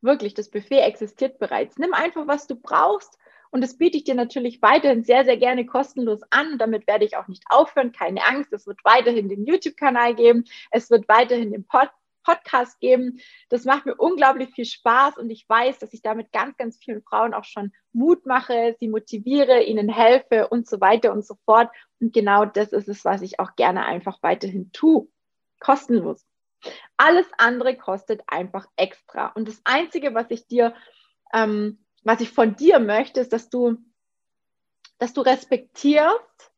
wirklich, 0.00 0.34
das 0.34 0.50
Buffet 0.50 0.80
existiert 0.80 1.38
bereits. 1.38 1.78
Nimm 1.78 1.92
einfach, 1.92 2.26
was 2.26 2.46
du 2.46 2.56
brauchst. 2.56 3.18
Und 3.50 3.60
das 3.62 3.76
biete 3.76 3.98
ich 3.98 4.04
dir 4.04 4.14
natürlich 4.14 4.62
weiterhin 4.62 5.04
sehr, 5.04 5.26
sehr 5.26 5.36
gerne 5.36 5.66
kostenlos 5.66 6.20
an. 6.30 6.52
Und 6.52 6.58
damit 6.58 6.86
werde 6.86 7.04
ich 7.04 7.18
auch 7.18 7.28
nicht 7.28 7.44
aufhören. 7.50 7.92
Keine 7.92 8.26
Angst. 8.26 8.50
Es 8.54 8.66
wird 8.66 8.82
weiterhin 8.82 9.28
den 9.28 9.44
YouTube-Kanal 9.44 10.14
geben. 10.14 10.44
Es 10.70 10.90
wird 10.90 11.06
weiterhin 11.08 11.52
den 11.52 11.66
Pod 11.66 11.90
Podcast 12.22 12.80
geben. 12.80 13.20
Das 13.48 13.64
macht 13.64 13.86
mir 13.86 13.94
unglaublich 13.96 14.50
viel 14.50 14.64
Spaß 14.64 15.18
und 15.18 15.30
ich 15.30 15.48
weiß, 15.48 15.78
dass 15.78 15.92
ich 15.92 16.02
damit 16.02 16.32
ganz, 16.32 16.56
ganz 16.56 16.78
vielen 16.78 17.02
Frauen 17.02 17.34
auch 17.34 17.44
schon 17.44 17.72
Mut 17.92 18.26
mache, 18.26 18.76
sie 18.78 18.88
motiviere, 18.88 19.62
ihnen 19.62 19.88
helfe 19.88 20.48
und 20.48 20.68
so 20.68 20.80
weiter 20.80 21.12
und 21.12 21.26
so 21.26 21.36
fort. 21.44 21.70
Und 22.00 22.12
genau 22.12 22.44
das 22.44 22.72
ist 22.72 22.88
es, 22.88 23.04
was 23.04 23.22
ich 23.22 23.40
auch 23.40 23.54
gerne 23.56 23.84
einfach 23.84 24.22
weiterhin 24.22 24.72
tue. 24.72 25.08
Kostenlos. 25.60 26.24
Alles 26.96 27.26
andere 27.38 27.76
kostet 27.76 28.22
einfach 28.26 28.66
extra. 28.76 29.28
Und 29.28 29.48
das 29.48 29.60
Einzige, 29.64 30.14
was 30.14 30.26
ich 30.30 30.46
dir, 30.46 30.74
ähm, 31.32 31.84
was 32.04 32.20
ich 32.20 32.30
von 32.30 32.56
dir 32.56 32.78
möchte, 32.78 33.20
ist, 33.20 33.32
dass 33.32 33.48
du, 33.48 33.76
dass 34.98 35.12
du 35.12 35.20
respektierst, 35.22 36.52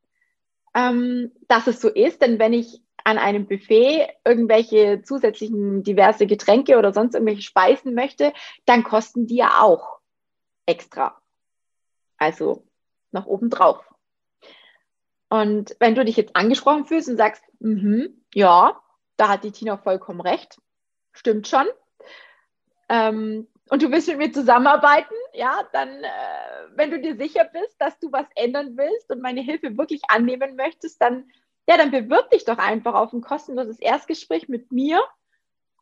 ähm, 0.75 1.33
dass 1.49 1.67
es 1.67 1.81
so 1.81 1.89
ist. 1.89 2.21
Denn 2.21 2.39
wenn 2.39 2.53
ich 2.53 2.84
an 3.05 3.19
einem 3.19 3.47
Buffet 3.47 4.09
irgendwelche 4.25 5.03
zusätzlichen 5.03 5.83
diverse 5.83 6.27
Getränke 6.27 6.79
oder 6.79 6.93
sonst 6.93 7.15
irgendwelche 7.15 7.43
Speisen 7.43 7.95
möchte, 7.95 8.33
dann 8.65 8.83
kosten 8.83 9.27
die 9.27 9.37
ja 9.37 9.61
auch 9.61 10.01
extra. 10.67 11.21
Also 12.17 12.67
noch 13.13 13.27
oben 13.27 13.51
drauf. 13.51 13.85
Und 15.29 15.77
wenn 15.81 15.95
du 15.95 16.05
dich 16.05 16.17
jetzt 16.17 16.35
angesprochen 16.35 16.87
fühlst 16.87 17.09
und 17.09 17.17
sagst, 17.17 17.45
-hmm, 17.61 18.13
ja, 18.33 18.81
da 19.17 19.29
hat 19.29 19.45
die 19.45 19.53
Tina 19.53 19.77
vollkommen 19.77 20.21
recht, 20.21 20.59
stimmt 21.13 21.47
schon. 21.49 21.67
Ähm, 22.89 23.49
und 23.71 23.83
du 23.83 23.91
willst 23.91 24.09
mit 24.09 24.19
mir 24.19 24.33
zusammenarbeiten, 24.33 25.15
ja, 25.33 25.67
dann, 25.73 25.89
äh, 25.89 26.09
wenn 26.77 26.91
du 26.91 27.01
dir 27.01 27.17
sicher 27.17 27.45
bist, 27.45 27.81
dass 27.81 27.99
du 27.99 28.13
was 28.13 28.27
ändern 28.37 28.77
willst 28.77 29.11
und 29.11 29.23
meine 29.23 29.41
Hilfe 29.41 29.77
wirklich 29.77 30.03
annehmen 30.09 30.57
möchtest, 30.57 31.01
dann 31.01 31.31
ja, 31.69 31.77
dann 31.77 31.91
bewirb 31.91 32.31
dich 32.31 32.45
doch 32.45 32.59
einfach 32.59 32.95
auf 32.95 33.13
ein 33.13 33.23
kostenloses 33.23 33.79
Erstgespräch 33.81 34.49
mit 34.49 34.71
mir 34.71 35.03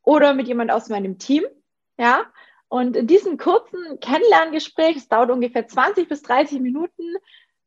oder 0.03 0.35
mit 0.35 0.49
jemand 0.49 0.71
aus 0.71 0.89
meinem 0.89 1.19
Team. 1.19 1.45
Ja, 1.99 2.27
und 2.69 2.97
in 2.97 3.07
diesem 3.07 3.37
kurzen 3.37 4.01
Kennenlerngespräch, 4.01 4.97
es 4.97 5.09
dauert 5.09 5.31
ungefähr 5.31 5.67
20 5.67 6.09
bis 6.09 6.23
30 6.23 6.61
Minuten, 6.61 7.03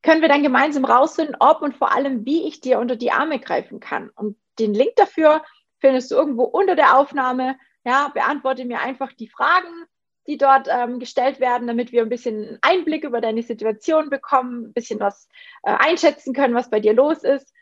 können 0.01 0.21
wir 0.21 0.29
dann 0.29 0.43
gemeinsam 0.43 0.85
rausfinden, 0.85 1.35
ob 1.39 1.61
und 1.61 1.75
vor 1.75 1.93
allem, 1.93 2.25
wie 2.25 2.47
ich 2.47 2.61
dir 2.61 2.79
unter 2.79 2.95
die 2.95 3.11
Arme 3.11 3.39
greifen 3.39 3.79
kann. 3.79 4.09
Und 4.15 4.37
den 4.59 4.73
Link 4.73 4.95
dafür 4.95 5.43
findest 5.79 6.11
du 6.11 6.15
irgendwo 6.15 6.43
unter 6.43 6.75
der 6.75 6.97
Aufnahme. 6.97 7.57
Ja, 7.83 8.09
beantworte 8.09 8.65
mir 8.65 8.79
einfach 8.79 9.11
die 9.13 9.27
Fragen, 9.27 9.85
die 10.27 10.37
dort 10.37 10.67
ähm, 10.71 10.99
gestellt 10.99 11.39
werden, 11.39 11.67
damit 11.67 11.91
wir 11.91 12.01
ein 12.01 12.09
bisschen 12.09 12.57
Einblick 12.61 13.03
über 13.03 13.21
deine 13.21 13.43
Situation 13.43 14.09
bekommen, 14.09 14.65
ein 14.65 14.73
bisschen 14.73 14.99
was 14.99 15.27
äh, 15.63 15.71
einschätzen 15.71 16.33
können, 16.33 16.55
was 16.55 16.69
bei 16.69 16.79
dir 16.79 16.93
los 16.93 17.23
ist 17.23 17.53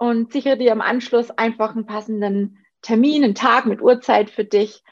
und 0.00 0.32
sichere 0.32 0.56
dir 0.56 0.72
im 0.72 0.80
Anschluss 0.80 1.30
einfach 1.30 1.76
einen 1.76 1.84
passenden 1.84 2.58
Termin, 2.80 3.22
einen 3.22 3.34
Tag 3.34 3.66
mit 3.66 3.82
Uhrzeit 3.82 4.30
für 4.30 4.46
dich. 4.46 4.82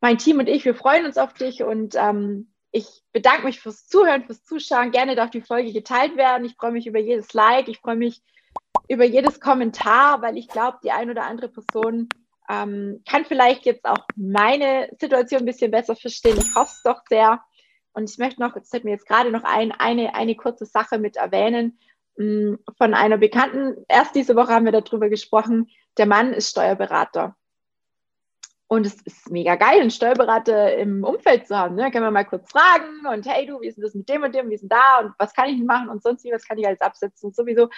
Mein 0.00 0.16
Team 0.16 0.38
und 0.38 0.48
ich, 0.48 0.64
wir 0.64 0.74
freuen 0.74 1.04
uns 1.04 1.18
auf 1.18 1.34
dich 1.34 1.62
und 1.62 1.96
ähm, 1.96 2.50
ich 2.70 3.02
bedanke 3.12 3.44
mich 3.44 3.60
fürs 3.60 3.86
Zuhören, 3.86 4.24
fürs 4.24 4.42
Zuschauen. 4.42 4.90
Gerne 4.90 5.16
darf 5.16 5.28
die 5.28 5.42
Folge 5.42 5.70
geteilt 5.74 6.16
werden. 6.16 6.46
Ich 6.46 6.56
freue 6.56 6.72
mich 6.72 6.86
über 6.86 6.98
jedes 6.98 7.34
Like, 7.34 7.68
ich 7.68 7.78
freue 7.78 7.96
mich 7.96 8.22
über 8.88 9.04
jedes 9.04 9.38
Kommentar, 9.38 10.22
weil 10.22 10.38
ich 10.38 10.48
glaube, 10.48 10.78
die 10.82 10.92
ein 10.92 11.10
oder 11.10 11.24
andere 11.24 11.50
Person 11.50 12.08
ähm, 12.48 13.02
kann 13.06 13.26
vielleicht 13.26 13.66
jetzt 13.66 13.84
auch 13.84 14.06
meine 14.16 14.88
Situation 14.98 15.40
ein 15.40 15.46
bisschen 15.46 15.72
besser 15.72 15.94
verstehen. 15.94 16.38
Ich 16.38 16.54
hoffe 16.54 16.72
es 16.74 16.82
doch 16.82 17.02
sehr. 17.06 17.42
Und 17.92 18.08
ich 18.08 18.16
möchte 18.16 18.40
noch, 18.40 18.56
es 18.56 18.70
fällt 18.70 18.84
mir 18.84 18.92
jetzt 18.92 19.06
gerade 19.06 19.30
noch 19.30 19.44
ein, 19.44 19.72
eine, 19.72 20.14
eine 20.14 20.34
kurze 20.36 20.64
Sache 20.64 20.98
mit 20.98 21.16
erwähnen. 21.16 21.78
Mm, 22.16 22.54
von 22.78 22.94
einer 22.94 23.18
Bekannten. 23.18 23.84
Erst 23.88 24.14
diese 24.14 24.36
Woche 24.36 24.52
haben 24.52 24.64
wir 24.64 24.72
darüber 24.72 25.08
gesprochen. 25.08 25.70
Der 25.98 26.06
Mann 26.06 26.32
ist 26.32 26.50
Steuerberater. 26.50 27.36
Und 28.66 28.86
es 28.86 28.94
ist 29.02 29.30
mega 29.30 29.56
geil, 29.56 29.80
einen 29.80 29.90
Steuerberater 29.90 30.76
im 30.76 31.04
Umfeld 31.04 31.46
zu 31.46 31.56
haben. 31.56 31.74
Ne? 31.74 31.90
Können 31.90 32.04
wir 32.04 32.10
mal 32.10 32.24
kurz 32.24 32.50
fragen 32.50 33.06
und 33.12 33.26
hey 33.26 33.46
du, 33.46 33.60
wie 33.60 33.68
ist 33.68 33.76
denn 33.76 33.84
das 33.84 33.94
mit 33.94 34.08
dem 34.08 34.22
und 34.22 34.34
dem, 34.34 34.48
wie 34.48 34.54
ist 34.54 34.62
denn 34.62 34.70
da 34.70 35.00
und 35.00 35.12
was 35.18 35.34
kann 35.34 35.48
ich 35.48 35.56
denn 35.58 35.66
machen 35.66 35.88
und 35.88 36.02
sonst 36.02 36.24
wie, 36.24 36.32
was 36.32 36.46
kann 36.46 36.58
ich 36.58 36.66
alles 36.66 36.80
absetzen 36.80 37.28
und 37.28 37.36
sowieso. 37.36 37.68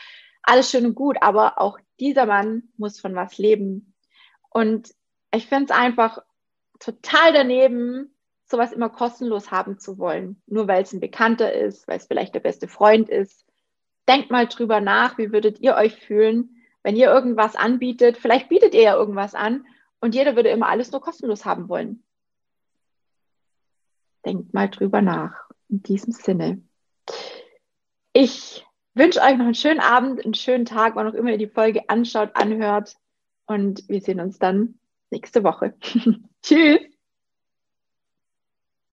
Alles 0.43 0.71
schön 0.71 0.87
und 0.87 0.95
gut, 0.95 1.17
aber 1.21 1.61
auch 1.61 1.79
dieser 1.99 2.25
Mann 2.25 2.65
muss 2.77 3.01
von 3.01 3.15
was 3.17 3.37
leben. 3.37 3.95
Und 4.49 4.95
ich 5.35 5.49
finde 5.49 5.73
es 5.73 5.79
einfach 5.79 6.19
total 6.79 7.33
daneben, 7.33 8.15
sowas 8.45 8.73
immer 8.73 8.89
kostenlos 8.89 9.51
haben 9.51 9.81
zu 9.81 9.99
wollen. 9.99 10.41
Nur 10.47 10.69
weil 10.69 10.85
es 10.85 10.93
ein 10.93 11.01
Bekannter 11.01 11.53
ist, 11.53 11.89
weil 11.89 11.97
es 11.97 12.07
vielleicht 12.07 12.35
der 12.35 12.41
beste 12.41 12.69
Freund 12.69 13.09
ist 13.09 13.46
denkt 14.09 14.31
mal 14.31 14.47
drüber 14.47 14.81
nach, 14.81 15.19
wie 15.19 15.33
würdet 15.33 15.61
ihr 15.61 15.75
euch 15.75 15.95
fühlen, 15.97 16.63
wenn 16.83 16.97
ihr 16.97 17.09
irgendwas 17.09 17.57
anbietet. 17.57 18.17
Vielleicht 18.17 18.49
bietet 18.49 18.75
ihr 18.75 18.83
ja 18.83 18.95
irgendwas 18.95 19.35
an 19.35 19.67
und 20.01 20.15
jeder 20.15 20.37
würde 20.37 20.51
immer 20.51 20.69
alles 20.69 20.93
nur 20.93 21.01
kostenlos 21.01 21.45
haben 21.45 21.69
wollen. 21.69 22.03
Denkt 24.25 24.55
mal 24.55 24.69
drüber 24.69 25.03
nach. 25.03 25.47
In 25.69 25.83
diesem 25.83 26.13
Sinne. 26.13 26.63
Ich 28.13 28.65
wünsche 28.95 29.21
euch 29.21 29.37
noch 29.37 29.47
einen 29.47 29.55
schönen 29.55 29.81
Abend, 29.81 30.25
einen 30.25 30.35
schönen 30.35 30.65
Tag, 30.65 30.95
wann 30.95 31.09
auch 31.09 31.15
immer 31.15 31.31
ihr 31.31 31.39
die 31.39 31.49
Folge 31.49 31.89
anschaut, 31.89 32.31
anhört. 32.35 32.97
Und 33.47 33.89
wir 33.89 34.01
sehen 34.01 34.21
uns 34.21 34.39
dann 34.39 34.79
nächste 35.11 35.43
Woche. 35.45 35.75
Tschüss. 36.43 36.96